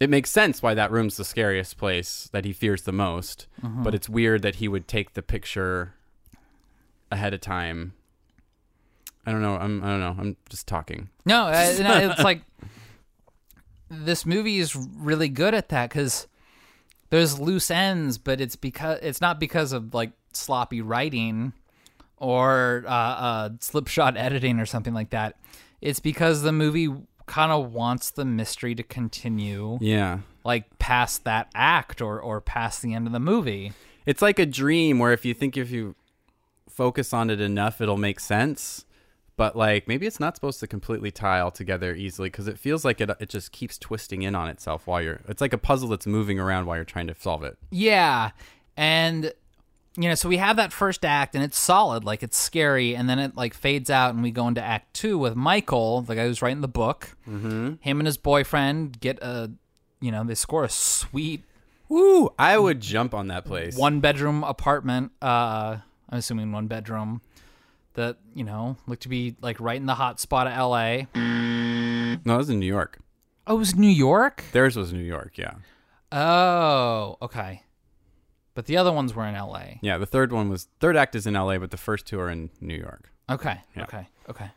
[0.00, 3.46] it makes sense why that room's the scariest place that he fears the most.
[3.62, 5.94] But it's weird that he would take the picture
[7.12, 7.92] ahead of time.
[9.24, 9.56] I don't know.
[9.56, 10.16] I'm i don't know.
[10.18, 11.10] I'm just talking.
[11.24, 12.42] No, it's like
[13.88, 16.26] this movie is really good at that because
[17.10, 21.52] there's loose ends, but it's because it's not because of like sloppy writing
[22.16, 25.36] or uh, uh, slipshod editing or something like that.
[25.80, 26.88] It's because the movie
[27.26, 32.82] kind of wants the mystery to continue, yeah like past that act or or past
[32.82, 33.72] the end of the movie.
[34.06, 35.94] it's like a dream where if you think if you
[36.68, 38.84] focus on it enough it'll make sense
[39.36, 42.84] but like maybe it's not supposed to completely tie all together easily because it feels
[42.84, 45.88] like it, it just keeps twisting in on itself while you're it's like a puzzle
[45.88, 48.30] that's moving around while you're trying to solve it Yeah,
[48.76, 49.32] and
[49.96, 53.08] you know, so we have that first act and it's solid, like it's scary, and
[53.08, 56.26] then it like fades out and we go into act two with Michael, the guy
[56.26, 57.16] who's writing the book.
[57.28, 57.74] Mm-hmm.
[57.80, 59.52] Him and his boyfriend get a,
[60.00, 61.44] you know, they score a sweet
[61.88, 62.30] Woo!
[62.38, 63.76] I would jump on that place.
[63.76, 65.12] one bedroom apartment.
[65.22, 65.76] Uh,
[66.08, 67.20] I'm assuming one bedroom
[67.94, 71.08] that you know looked to be like right in the hot spot of L.A.
[71.14, 72.98] No, it was in New York.
[73.46, 74.44] Oh, it was New York.
[74.52, 75.36] Theirs was New York.
[75.36, 75.54] Yeah.
[76.12, 77.62] Oh, okay.
[78.54, 79.78] But the other ones were in L.A.
[79.82, 79.98] Yeah.
[79.98, 82.50] The third one was third act is in L.A., but the first two are in
[82.60, 83.10] New York.
[83.28, 83.60] Okay.
[83.76, 83.82] Yeah.
[83.82, 84.06] Okay.
[84.30, 84.50] Okay.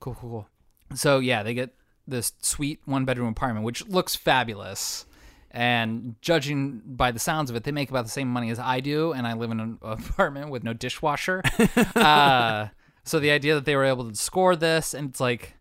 [0.00, 0.14] Cool.
[0.14, 0.30] Cool.
[0.30, 0.48] Cool.
[0.96, 1.74] So yeah, they get
[2.06, 5.06] this sweet one bedroom apartment, which looks fabulous.
[5.50, 8.80] And judging by the sounds of it, they make about the same money as I
[8.80, 11.42] do, and I live in an apartment with no dishwasher.
[11.96, 12.68] uh,
[13.04, 15.54] so the idea that they were able to score this, and it's like,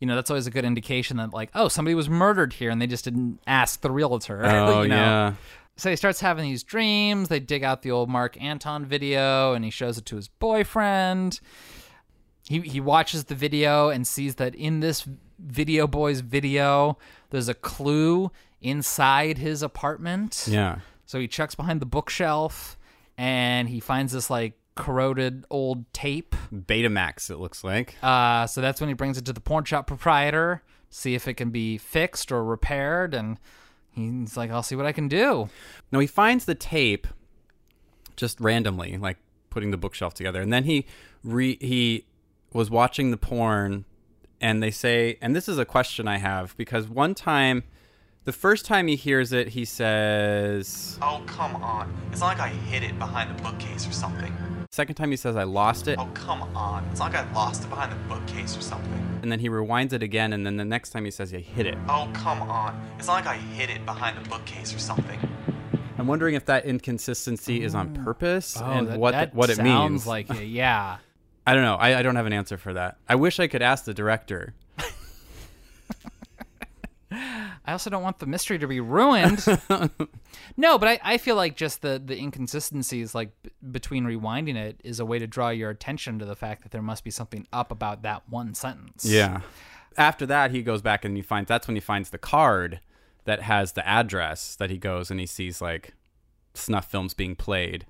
[0.00, 2.82] you know, that's always a good indication that like, oh, somebody was murdered here, and
[2.82, 4.42] they just didn't ask the realtor.
[4.44, 4.96] Oh you know?
[4.96, 5.34] yeah.
[5.76, 7.28] So he starts having these dreams.
[7.28, 11.40] They dig out the old Mark Anton video and he shows it to his boyfriend.
[12.48, 15.06] He he watches the video and sees that in this
[15.38, 16.96] video boy's video,
[17.30, 20.46] there's a clue inside his apartment.
[20.48, 20.80] Yeah.
[21.04, 22.76] So he checks behind the bookshelf
[23.18, 26.36] and he finds this like corroded old tape.
[26.52, 27.30] Betamax.
[27.30, 27.96] It looks like.
[28.02, 31.34] Uh, so that's when he brings it to the porn shop proprietor, see if it
[31.34, 33.38] can be fixed or repaired, and
[33.90, 35.48] he's like, "I'll see what I can do."
[35.90, 37.06] No, he finds the tape
[38.16, 39.16] just randomly, like
[39.50, 40.86] putting the bookshelf together, and then he
[41.24, 42.04] re he
[42.52, 43.84] was watching the porn,
[44.40, 47.64] and they say, and this is a question I have because one time,
[48.24, 50.98] the first time he hears it, he says.
[51.02, 51.94] Oh, come on.
[52.10, 54.32] It's not like I hid it behind the bookcase or something.
[54.72, 56.84] Second time he says, "I lost it," Oh, come on.
[56.90, 58.92] It's not like I lost it behind the bookcase or something.
[59.22, 61.66] and then he rewinds it again, and then the next time he says, "I hit
[61.66, 62.78] it." Oh, come on.
[62.98, 65.18] It's not like I hid it behind the bookcase or something.
[65.98, 69.48] I'm wondering if that inconsistency is on purpose oh, and Oh, that- what that what
[69.50, 70.06] it sounds means.
[70.06, 70.98] like it, yeah.
[71.46, 71.76] I don't know.
[71.76, 72.98] I, I don't have an answer for that.
[73.08, 74.54] I wish I could ask the director.
[77.66, 79.44] I also don't want the mystery to be ruined.
[80.56, 84.80] no, but I, I feel like just the the inconsistencies like b- between rewinding it
[84.84, 87.46] is a way to draw your attention to the fact that there must be something
[87.52, 89.04] up about that one sentence.
[89.04, 89.40] Yeah.
[89.96, 92.80] After that, he goes back and he finds that's when he finds the card
[93.24, 95.94] that has the address that he goes and he sees like
[96.54, 97.84] snuff films being played,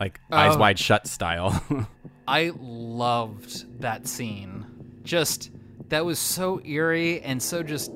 [0.00, 0.58] like eyes Oh.
[0.58, 1.62] wide shut style.
[2.28, 4.64] I loved that scene.
[5.02, 5.50] Just
[5.90, 7.92] that was so eerie and so just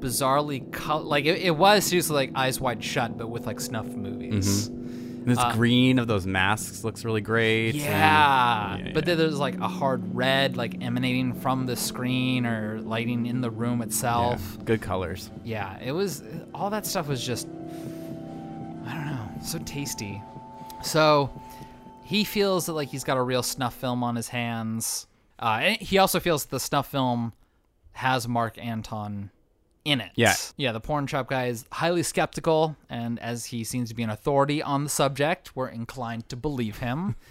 [0.00, 3.86] bizarrely col- like it, it was seriously like eyes wide shut but with like snuff
[3.86, 4.68] movies.
[4.68, 4.76] Mm-hmm.
[5.20, 7.70] And this uh, green of those masks looks really great.
[7.74, 8.76] and- Yeah.
[8.78, 9.14] yeah, But yeah.
[9.14, 13.50] then there's like a hard red like emanating from the screen or lighting in the
[13.50, 14.58] room Yeah, itself.
[14.64, 15.30] good colors.
[15.44, 16.22] Yeah, it was
[16.54, 17.46] all that stuff was just
[18.86, 20.20] I don't know, so tasty.
[20.82, 21.30] So
[22.04, 25.06] he feels that like he's got a real snuff film on his hands.
[25.38, 27.32] Uh, he also feels that the snuff film
[27.92, 29.30] has Mark Anton
[29.84, 30.10] in it.
[30.14, 30.34] Yeah.
[30.56, 34.10] Yeah, the porn shop guy is highly skeptical, and as he seems to be an
[34.10, 37.16] authority on the subject, we're inclined to believe him.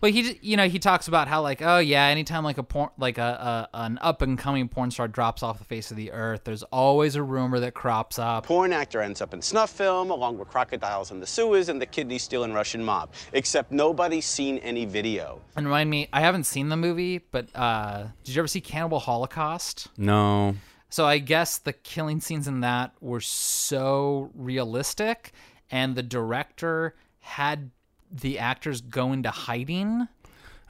[0.00, 2.90] But he, you know, he talks about how like, oh yeah, anytime like a porn,
[2.98, 6.12] like a, a an up and coming porn star drops off the face of the
[6.12, 8.46] earth, there's always a rumor that crops up.
[8.46, 11.86] Porn actor ends up in snuff film along with crocodiles in the sewers and the
[11.86, 13.12] kidney stealing Russian mob.
[13.32, 15.40] Except nobody's seen any video.
[15.56, 18.98] And remind me, I haven't seen the movie, but uh, did you ever see Cannibal
[18.98, 19.88] Holocaust?
[19.96, 20.54] No.
[20.90, 25.32] So I guess the killing scenes in that were so realistic,
[25.70, 27.70] and the director had
[28.14, 30.06] the actors go into hiding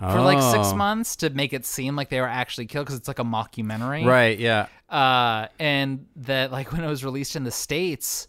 [0.00, 0.76] for like six Oh.
[0.76, 4.04] months to make it seem like they were actually killed because it's like a mockumentary,
[4.04, 4.66] Right, yeah.
[4.90, 8.26] Uh, and that like when it was released in the states,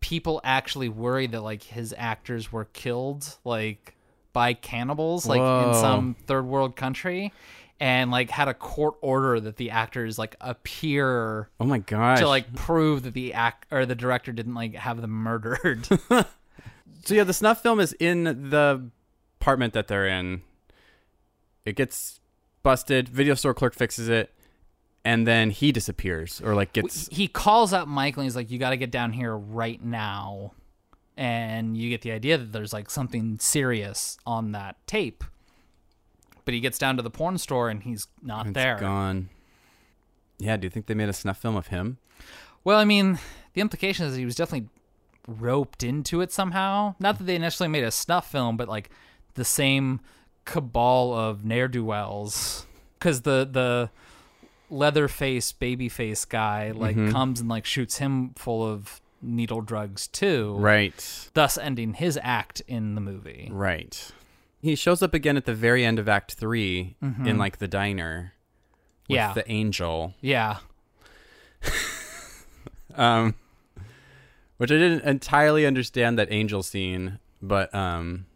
[0.00, 3.94] people actually worried that like his actors were killed like
[4.32, 7.32] by cannibals, like in some third world country.
[7.80, 12.20] And like had a court order that the actors like appear Oh my gosh.
[12.20, 15.88] to like prove that the act or the director didn't like have them murdered.
[17.04, 18.88] So yeah, the snuff film is in the
[19.40, 20.42] apartment that they're in.
[21.64, 22.20] It gets
[22.62, 23.08] busted.
[23.08, 24.32] Video store clerk fixes it,
[25.04, 27.08] and then he disappears or like gets.
[27.08, 30.52] he calls up Michael and he's like, "You got to get down here right now,"
[31.16, 35.24] and you get the idea that there's like something serious on that tape.
[36.44, 38.76] But he gets down to the porn store and he's not It's there.
[38.76, 39.28] gone.
[40.38, 41.98] Yeah, do you think they made a snuff film of him?
[42.64, 43.20] Well, I mean,
[43.54, 44.68] the implication is he was definitely
[45.26, 46.94] roped into it somehow.
[46.98, 48.90] Not that they initially made a snuff film, but like
[49.34, 50.00] the same
[50.44, 52.66] cabal of ne'er do wells.
[52.98, 53.90] Because the the
[54.70, 60.06] leather face baby face guy like comes and like shoots him full of needle drugs
[60.06, 60.56] too.
[60.58, 61.28] Right.
[61.34, 63.48] Thus ending his act in the movie.
[63.52, 64.10] Right.
[64.60, 68.32] He shows up again at the very end of Act 3 in like the diner
[69.08, 69.32] with Yeah.
[69.32, 70.14] the angel.
[70.20, 70.58] Yeah.
[72.94, 73.34] Um
[74.62, 78.26] which I didn't entirely understand that angel scene, but um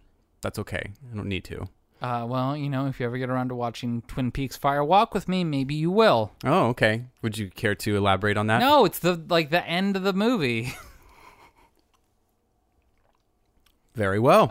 [0.41, 0.91] that's okay.
[1.13, 1.69] I don't need to.
[2.03, 5.15] Uh, well, you know, if you ever get around to watching Twin Peaks Fire Walk
[5.15, 6.33] with me, maybe you will.
[6.45, 7.05] Oh, okay.
[7.23, 8.59] Would you care to elaborate on that?
[8.59, 10.75] No, it's the like the end of the movie.
[13.95, 14.51] Very well.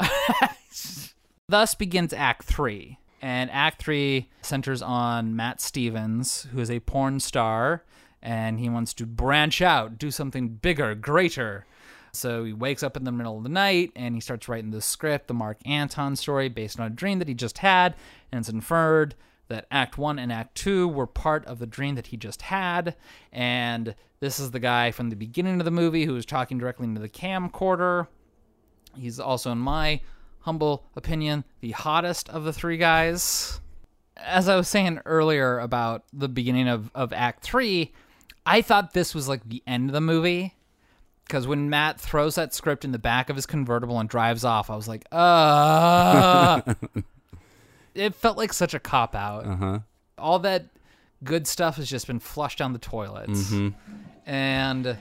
[1.49, 7.19] Thus begins Act Three, and Act Three centers on Matt Stevens, who is a porn
[7.19, 7.83] star,
[8.25, 11.67] and he wants to branch out, do something bigger, greater.
[12.11, 14.81] So he wakes up in the middle of the night and he starts writing the
[14.81, 17.95] script, the Mark Anton story, based on a dream that he just had,
[18.31, 19.13] and it's inferred
[19.47, 22.95] that Act One and Act Two were part of the dream that he just had.
[23.31, 26.85] And this is the guy from the beginning of the movie who was talking directly
[26.85, 28.07] into the camcorder.
[28.97, 30.01] He's also, in my
[30.39, 33.61] humble opinion, the hottest of the three guys.
[34.17, 37.93] As I was saying earlier about the beginning of, of Act 3,
[38.45, 40.53] I thought this was like the end of the movie.
[41.25, 44.69] Because when Matt throws that script in the back of his convertible and drives off,
[44.69, 46.61] I was like, uh.
[47.95, 49.47] it felt like such a cop out.
[49.47, 49.79] Uh-huh.
[50.19, 50.67] All that
[51.23, 53.51] good stuff has just been flushed down the toilets.
[54.27, 54.97] And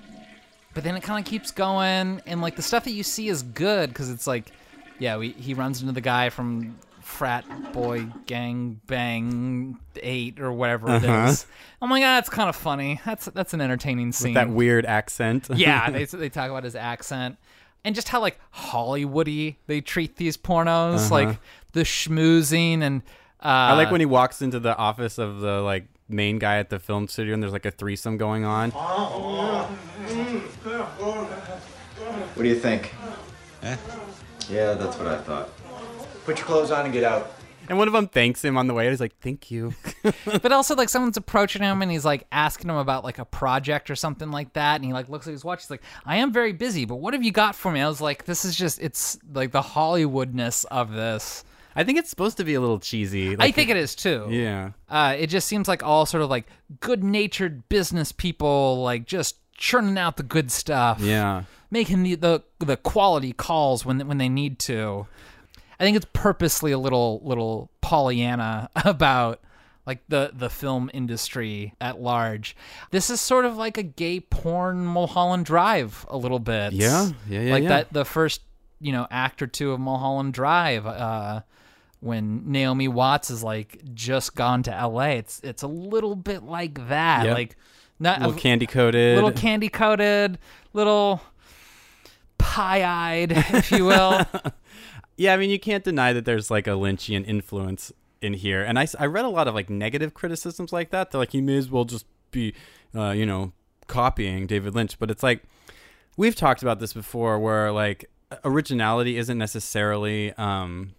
[0.75, 3.43] but then it kind of keeps going and like the stuff that you see is
[3.43, 4.51] good because it's like
[4.99, 10.97] yeah we, he runs into the guy from frat boy gang bang 8 or whatever
[10.97, 11.47] it is.
[11.83, 15.49] i'm like ah, that's kind of funny that's that's an entertaining scene That weird accent.
[15.55, 17.37] yeah they, they talk about his accent
[17.85, 21.39] and just how like hollywoody they treat these pornos like
[21.73, 23.03] the schmoozing and
[23.43, 26.71] uh, I like when he walks into the office of the like main guy at
[26.71, 28.71] the film studio and there's like a threesome going on.
[28.71, 29.69] What
[32.43, 32.95] do you think?
[33.63, 33.77] Eh?
[34.51, 35.49] Yeah, that's what I thought.
[36.25, 37.31] Put your clothes on and get out.
[37.67, 38.91] And one of them thanks him on the way.
[38.91, 39.73] He's like, "Thank you."
[40.25, 43.91] but also like someone's approaching him and he's like asking him about like a project
[43.91, 46.31] or something like that and he like looks at his watch he's like i am
[46.31, 48.79] very busy but what have you got for me i was like this is just
[48.83, 51.43] it's like the hollywoodness of this
[51.77, 53.35] I think it's supposed to be a little cheesy.
[53.39, 54.73] i think it is too Yeah.
[54.91, 56.47] uh, it just seems like all sort of like
[56.81, 61.45] good-natured business people like just churning out the good stuff Yeah.
[61.71, 65.07] making the the, the quality calls when when they need to.
[65.79, 69.41] I think it's purposely a little little Pollyanna about
[69.87, 72.57] like the the film industry at large.
[72.91, 76.73] This is sort of like a gay porn Mulholland Drive a little bit.
[76.73, 77.69] Yeah, yeah, yeah, Like yeah.
[77.69, 78.41] that the first
[78.81, 80.87] you know act or two of Mulholland Drive.
[80.87, 81.43] Uh,
[82.01, 86.89] when Naomi Watts is like just gone to L.A., it's it's a little bit like
[86.89, 87.25] that.
[87.25, 87.35] Yep.
[87.35, 87.57] Like
[87.99, 89.15] not little candy coated.
[89.15, 90.39] little candy coated,
[90.75, 91.23] little
[92.37, 94.21] pie eyed, if you will.
[95.17, 98.63] yeah, I mean, you can't deny that there's like a Lynchian influence in here.
[98.63, 101.11] And I, I read a lot of like negative criticisms like that.
[101.11, 102.55] They're like, he may as well just be,
[102.95, 103.53] uh, you know,
[103.87, 104.99] copying David Lynch.
[104.99, 105.43] But it's like,
[106.17, 108.11] we've talked about this before where like
[108.45, 110.95] originality isn't necessarily, um,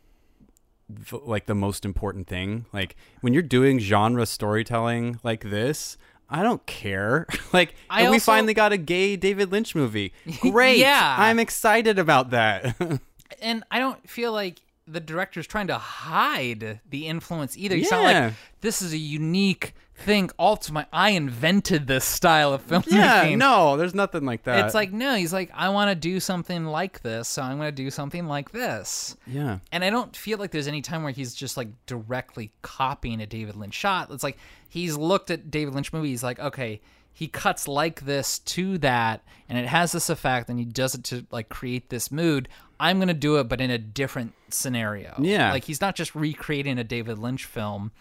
[1.10, 2.66] th- like the most important thing.
[2.72, 5.98] Like when you're doing genre storytelling like this,
[6.30, 7.28] I don't care.
[7.54, 10.14] like I if we finally got a gay David Lynch movie.
[10.42, 10.78] Great.
[10.78, 11.16] Yeah.
[11.18, 12.76] I'm excited about that.
[13.42, 17.76] and I don't feel like the director's trying to hide the influence either.
[17.76, 20.30] He's not like this is a unique thing.
[20.38, 22.92] All to my, I invented this style of filmmaking.
[22.92, 24.66] yeah, no, there's nothing like that.
[24.66, 25.16] It's like no.
[25.16, 28.28] He's like, I want to do something like this, so I'm going to do something
[28.28, 29.18] like this.
[29.26, 29.58] yeah.
[29.72, 33.26] And I don't feel like there's any time where he's just like directly copying a
[33.26, 34.12] David Lynch shot.
[34.12, 34.38] It's like
[34.70, 36.82] he's looked at David Lynch movies like, okay,
[37.12, 41.04] he cuts like this to that, and it has this effect, and he does it
[41.06, 42.50] to like create this mood.
[42.80, 45.16] I'm gonna do it, but in a different scenario.
[45.20, 45.52] Yeah.
[45.52, 47.92] like he's not just recreating a David Lynch film.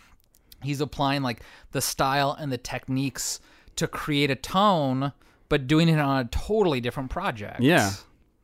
[0.63, 1.41] He's applying like
[1.73, 3.41] the style and the techniques
[3.77, 5.13] to create a tone,
[5.49, 7.61] but doing it on a totally different project.
[7.61, 7.93] Yeah.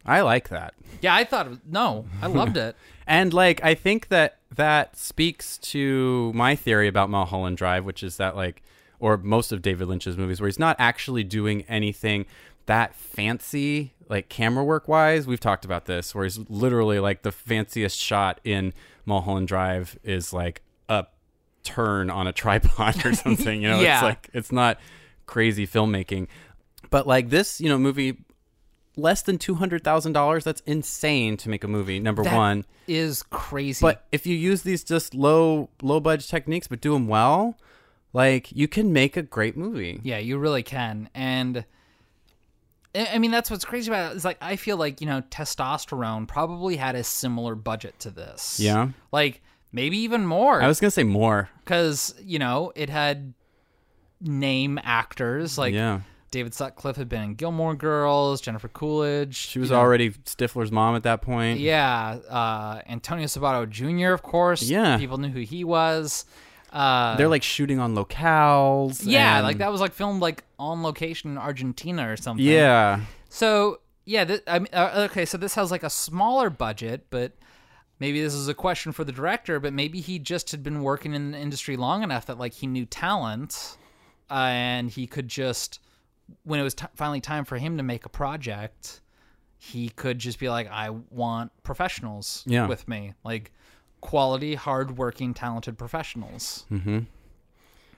[0.05, 0.74] I like that.
[1.03, 1.14] yeah.
[1.14, 2.76] I thought was, no, I loved it.
[3.07, 8.16] And like I think that that speaks to my theory about Mulholland Drive, which is
[8.16, 8.62] that like
[8.99, 12.26] or most of David Lynch's movies where he's not actually doing anything
[12.66, 15.26] that fancy like camera work wise.
[15.26, 18.72] We've talked about this where he's literally like the fanciest shot in
[19.06, 21.06] Mulholland Drive is like a
[21.62, 23.80] turn on a tripod or something, you know.
[23.80, 23.96] Yeah.
[23.96, 24.78] It's like it's not
[25.26, 26.26] crazy filmmaking.
[26.90, 28.24] But like this, you know, movie
[28.96, 32.00] less than $200,000, that's insane to make a movie.
[32.00, 32.64] Number That 1.
[32.88, 33.80] is crazy.
[33.80, 37.56] But if you use these just low low budget techniques but do them well,
[38.12, 40.00] like you can make a great movie.
[40.02, 41.08] Yeah, you really can.
[41.14, 41.64] And
[42.95, 44.16] I mean, that's what's crazy about it.
[44.16, 48.59] Is like I feel like you know, testosterone probably had a similar budget to this.
[48.59, 48.88] Yeah.
[49.12, 50.61] like maybe even more.
[50.61, 51.49] I was gonna say more.
[51.64, 53.34] because you know it had
[54.20, 59.34] name actors like yeah, David Sutcliffe had been in Gilmore Girls, Jennifer Coolidge.
[59.36, 61.61] she was you know, already Stifler's mom at that point.
[61.61, 62.18] yeah.
[62.28, 64.12] Uh, Antonio Sabato Jr.
[64.12, 64.99] Of course, Yeah.
[64.99, 66.24] people knew who he was.
[66.72, 69.02] Uh, They're like shooting on locales.
[69.04, 72.44] yeah, and- like that was like filmed like on location in Argentina or something.
[72.44, 77.06] Yeah, So yeah, th- I mean, uh, okay, so this has like a smaller budget,
[77.10, 77.32] but
[77.98, 79.58] maybe this is a question for the director.
[79.60, 82.66] But maybe he just had been working in the industry long enough that like he
[82.66, 83.76] knew talent,
[84.30, 85.80] uh, and he could just
[86.44, 89.00] when it was t- finally time for him to make a project,
[89.58, 92.66] he could just be like, I want professionals Yeah.
[92.68, 93.52] with me, like
[94.01, 96.64] quality, hardworking, talented professionals.
[96.70, 97.01] Mm-hmm.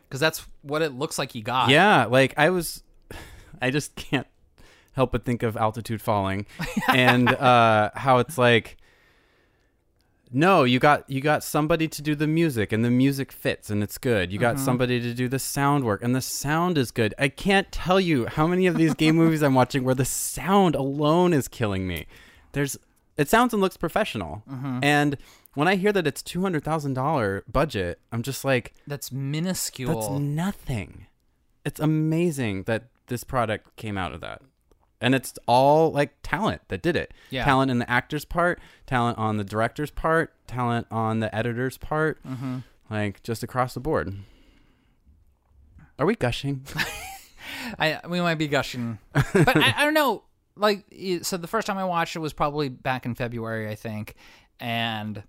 [0.08, 1.70] Because that's what it looks like he got.
[1.70, 2.04] yeah.
[2.04, 2.82] Like I was,
[3.62, 4.26] I just can't
[4.92, 6.46] help but think of altitude falling,
[6.88, 8.76] and uh, how it's like.
[10.34, 13.82] No, you got you got somebody to do the music and the music fits and
[13.82, 14.32] it's good.
[14.32, 17.14] You got somebody to do the sound work and the sound is good.
[17.18, 20.74] I can't tell you how many of these game movies I'm watching where the sound
[20.74, 22.06] alone is killing me.
[22.52, 22.78] There's
[23.18, 24.42] it sounds and looks professional.
[24.82, 25.18] And
[25.54, 29.94] when I hear that it's $200,000 budget, I'm just like That's minuscule.
[30.00, 31.06] that's nothing.
[31.64, 34.42] It's amazing that this product came out of that.
[35.00, 37.12] And it's all like talent that did it.
[37.30, 37.44] Yeah.
[37.44, 42.22] Talent in the actor's part, talent on the director's part, talent on the editor's part.
[42.24, 42.58] Mm-hmm.
[42.88, 44.14] Like just across the board.
[45.98, 46.64] Are we gushing?
[47.78, 50.24] I we might be gushing, but I, I don't know.
[50.56, 50.84] Like,
[51.22, 54.14] so the first time I watched it was probably back in February, I think,
[54.60, 55.22] and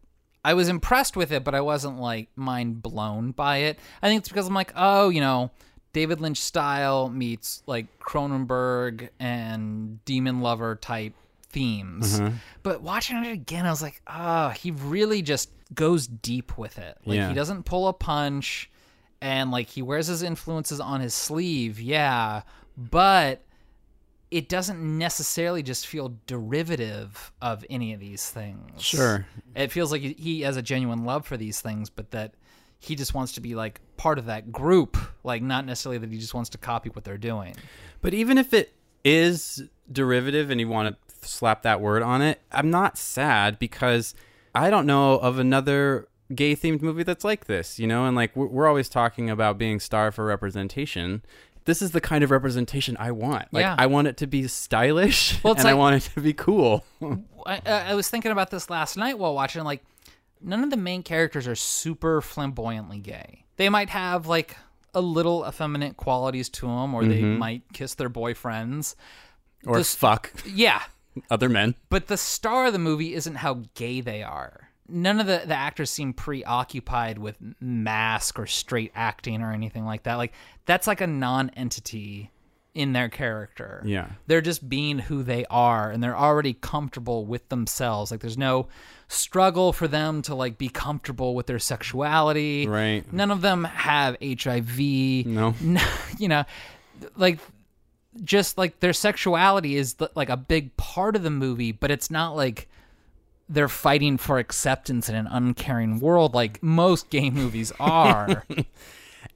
[0.43, 3.79] I was impressed with it, but I wasn't like mind blown by it.
[4.01, 5.51] I think it's because I'm like, oh, you know,
[5.93, 11.13] David Lynch style meets like Cronenberg and Demon Lover type
[11.49, 12.19] themes.
[12.19, 12.35] Mm-hmm.
[12.63, 16.97] But watching it again, I was like, oh, he really just goes deep with it.
[17.05, 17.29] Like Yeah.
[17.29, 18.69] he doesn't pull a punch
[19.21, 22.41] and like he wears his influences on his sleeve, yeah,
[22.75, 23.41] but
[24.33, 28.81] it doesn't necessarily just feel derivative of any of these things.
[28.81, 29.27] Sure.
[29.55, 32.33] It feels like he has a genuine love for these things, but that
[32.79, 36.17] he just wants to be like part of that group, like not necessarily that he
[36.17, 37.55] just wants to copy what they're doing.
[38.01, 38.73] But even if it
[39.05, 44.15] is derivative and you want to slap that word on it, I'm not sad because
[44.55, 48.07] I don't know of another gay themed movie that's like this, you know?
[48.07, 51.21] And like we're, always talking about being starved for representation.
[51.65, 53.47] This is the kind of representation I want.
[53.51, 53.75] Like Yeah.
[53.77, 56.85] I want it to be stylish Well, and I want it to be cool.
[57.45, 59.63] I, I was thinking about this last night while watching.
[59.63, 59.83] Like,
[60.41, 63.45] none of the main characters are super flamboyantly gay.
[63.57, 64.57] They might have like
[64.93, 67.37] a little effeminate qualities to them, or they mm-hmm.
[67.37, 68.95] might kiss their boyfriends.
[69.65, 70.81] or This- fuck Yeah,
[71.29, 71.75] other men.
[71.89, 74.69] but the star of the movie isn't how gay they are.
[74.87, 80.03] None of the, the actors seem preoccupied with masc or straight acting or anything like
[80.03, 80.15] that.
[80.15, 80.33] Like
[80.65, 82.31] that's like a non-entity
[82.73, 83.81] in their character.
[83.85, 84.09] Yeah.
[84.27, 88.11] They're just being who they are and they're already comfortable with themselves.
[88.11, 88.67] Like there's no
[89.07, 92.67] struggle for them to like be comfortable with their sexuality.
[92.67, 93.11] Right.
[93.13, 94.79] None of them have HIV.
[94.79, 95.53] No.
[96.17, 96.43] you know,
[97.15, 97.39] like
[98.23, 102.35] just like their sexuality is like a big part of the movie, but it's not
[102.35, 102.67] like
[103.49, 108.43] they're fighting for acceptance in an uncaring world like most gay movies are.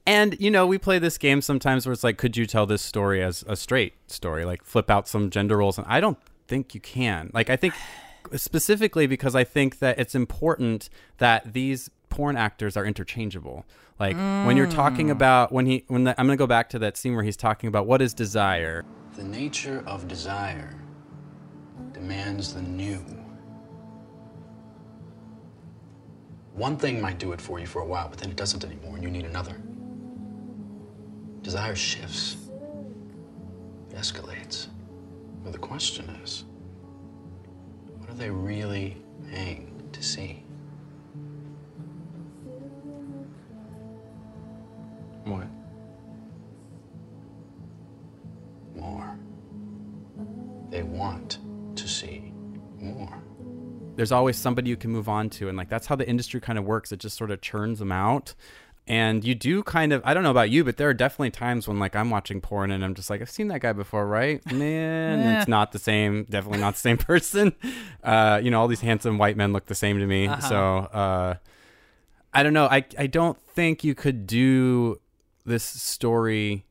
[0.06, 2.80] And you know, we play this game sometimes where it's like, could you tell this
[2.80, 4.44] story as a straight story?
[4.44, 7.30] Like flip out some gender roles, and I don't think you can.
[7.34, 7.74] Like I think
[8.34, 10.88] specifically because I think that it's important
[11.18, 13.66] that these porn actors are interchangeable.
[14.00, 15.12] Like when you're talking mm.
[15.12, 17.36] about when he when the, I'm going to go back to that scene where he's
[17.36, 18.84] talking about what is desire.
[19.16, 20.74] The nature of desire
[21.92, 23.04] demands the new.
[26.58, 28.96] One thing might do it for you for a while, but then it doesn't anymore,
[28.96, 29.56] and you need another.
[31.42, 32.36] Desire shifts,
[33.94, 34.66] escalates.
[35.44, 36.46] But the question is
[37.98, 38.96] what are they really
[39.30, 40.42] paying to see?
[45.26, 45.46] What?
[48.74, 49.16] More.
[50.70, 51.38] They want
[51.76, 52.32] to see
[52.80, 53.22] more.
[53.98, 56.56] There's always somebody you can move on to and like that's how the industry kind
[56.56, 56.92] of works.
[56.92, 58.34] It just sort of churns them out.
[58.86, 61.68] And you do kind of i don't know about you but there are definitely times
[61.68, 64.40] when like i'm watching porn and i'm just like i've seen that guy before right?
[64.52, 65.38] Man Eh.
[65.40, 67.52] it's not the same definitely not the same person.
[68.02, 70.30] Uh you know all these handsome white men look the same to me.
[70.48, 71.34] So uh
[72.32, 72.66] i don't know.
[72.66, 75.00] I i don't think you could do
[75.44, 76.64] this story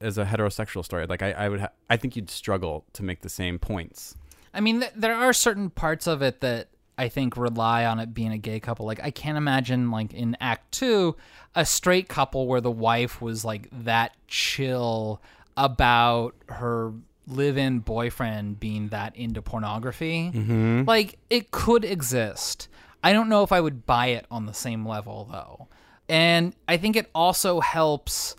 [0.00, 1.04] as a heterosexual story.
[1.06, 4.14] Like I, I would, ha- I think you'd struggle to make the same points.
[4.52, 8.12] I mean, th- there are certain parts of it that I think rely on it
[8.12, 8.86] being a gay couple.
[8.86, 11.16] Like, I can't imagine, like, in Act Two,
[11.54, 15.22] a straight couple where the wife was, like, that chill
[15.56, 16.92] about her
[17.26, 20.32] live in boyfriend being that into pornography.
[20.34, 20.82] Mm-hmm.
[20.86, 22.68] Like, it could exist.
[23.02, 25.68] I don't know if I would buy it on the same level, though.
[26.08, 28.36] And I think it also helps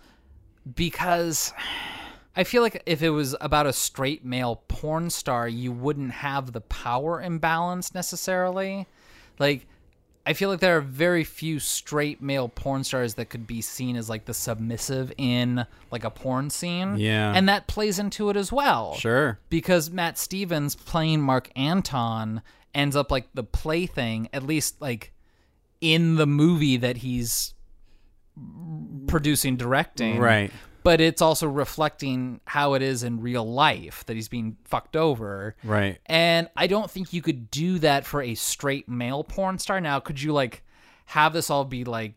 [0.76, 1.54] because
[2.36, 6.54] I feel like if it was about a straight male porn star, you wouldn't have
[6.54, 8.88] the power imbalance necessarily.
[9.38, 9.68] Like,
[10.26, 13.96] I feel like there are very few straight male porn stars that could be seen
[13.96, 16.98] as like the submissive in like a porn scene.
[16.98, 17.34] Yeah.
[17.36, 18.94] And that plays into it as well.
[18.96, 19.40] Sure.
[19.50, 25.12] Because Matt Stevens playing Mark Anton ends up like the plaything, at least like
[25.82, 27.56] in the movie that he's
[29.08, 30.20] producing, directing.
[30.20, 30.52] Right.
[30.84, 35.56] But it's also reflecting how it is in real life that he's being fucked over.
[35.64, 36.00] Right.
[36.08, 39.80] And I don't think you could do that for a straight male porn star.
[39.80, 40.64] Now, could you like
[41.06, 42.14] have this all be like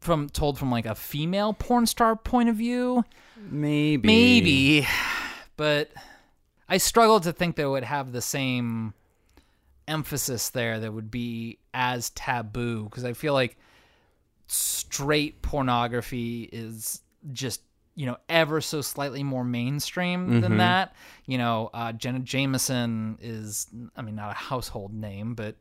[0.00, 3.04] from told from like a female porn star point of view?
[3.36, 4.06] Maybe.
[4.06, 4.86] Maybe.
[5.56, 5.90] But
[6.68, 8.94] I struggle to think that it would have the same
[9.88, 13.56] emphasis there that would be as taboo because I feel like
[14.46, 17.00] straight pornography is
[17.32, 17.62] just
[17.94, 20.58] you know ever so slightly more mainstream than Mhm.
[20.58, 20.94] that.
[21.26, 23.66] You know uh, jenna jameson is
[23.96, 25.56] i mean not a household name but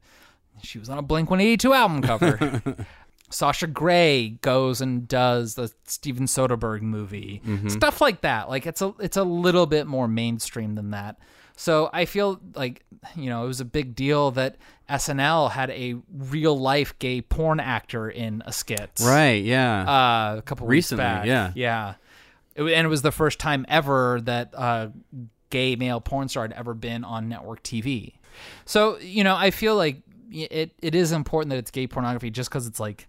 [0.64, 2.62] she was on a blink 182 album cover.
[3.30, 7.42] Sasha Grey goes and does the steven soderbergh movie.
[7.46, 7.70] Mhm.
[7.70, 8.48] stuff like that.
[8.50, 11.18] Like it's a it's a little bit more mainstream than that
[11.58, 12.86] so i feel like
[13.16, 14.56] you know it was a big deal that
[14.90, 19.82] snl had a real life gay porn actor in a skit Right, yeah.
[19.82, 21.26] uh, a couple weeks Recently, back.
[21.26, 21.52] yeah.
[21.56, 21.96] yeah.
[22.56, 24.88] It, and it was the first time ever that uh,
[25.50, 28.14] gay male porn star had ever been on network TV.
[28.66, 29.98] So you know, I feel like
[30.32, 33.08] it it is important that it's gay pornography, just because it's like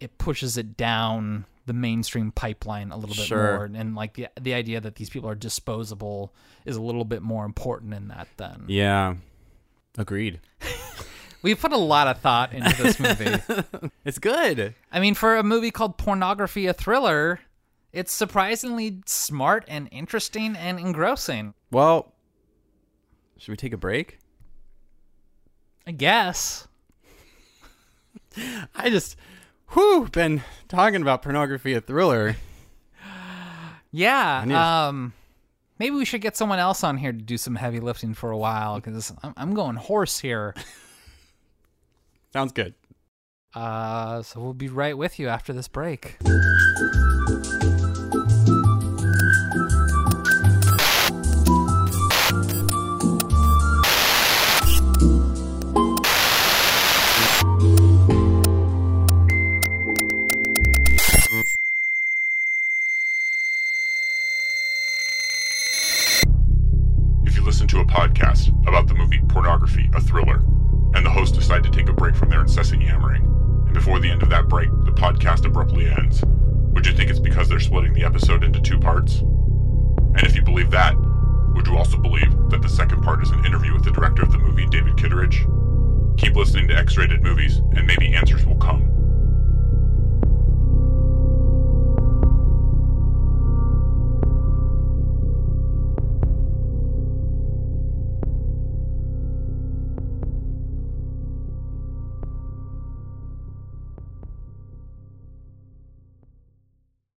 [0.00, 3.56] it pushes it down the mainstream pipeline a little bit Sure.
[3.56, 6.32] more, and like the the idea that these people are disposable
[6.64, 8.28] is a little bit more important in that.
[8.36, 9.16] Then Yeah.
[9.98, 10.40] Agreed.
[11.42, 13.90] we put a lot of thought into this movie.
[14.04, 14.74] it's good.
[14.92, 17.40] I mean, for a movie called Pornography, a thriller,
[17.92, 21.54] it's surprisingly smart and interesting and engrossing.
[21.70, 22.12] Well,
[23.38, 24.18] should we take a break?
[25.86, 26.68] I guess.
[28.74, 29.16] I just,
[29.72, 32.36] whew, been talking about pornography, a thriller.
[33.92, 34.40] Yeah.
[34.42, 35.12] I need to- Um,
[35.78, 38.36] maybe we should get someone else on here to do some heavy lifting for a
[38.36, 40.54] while because I'm, I'm going hoarse here.
[42.34, 42.74] Sounds good.
[43.54, 46.16] Uh, so we'll be right with you after this break.
[82.76, 85.46] Second part is an interview with the director of the movie, David Kittredge?
[86.18, 88.95] Keep listening to X Rated Movies, and maybe answers will come.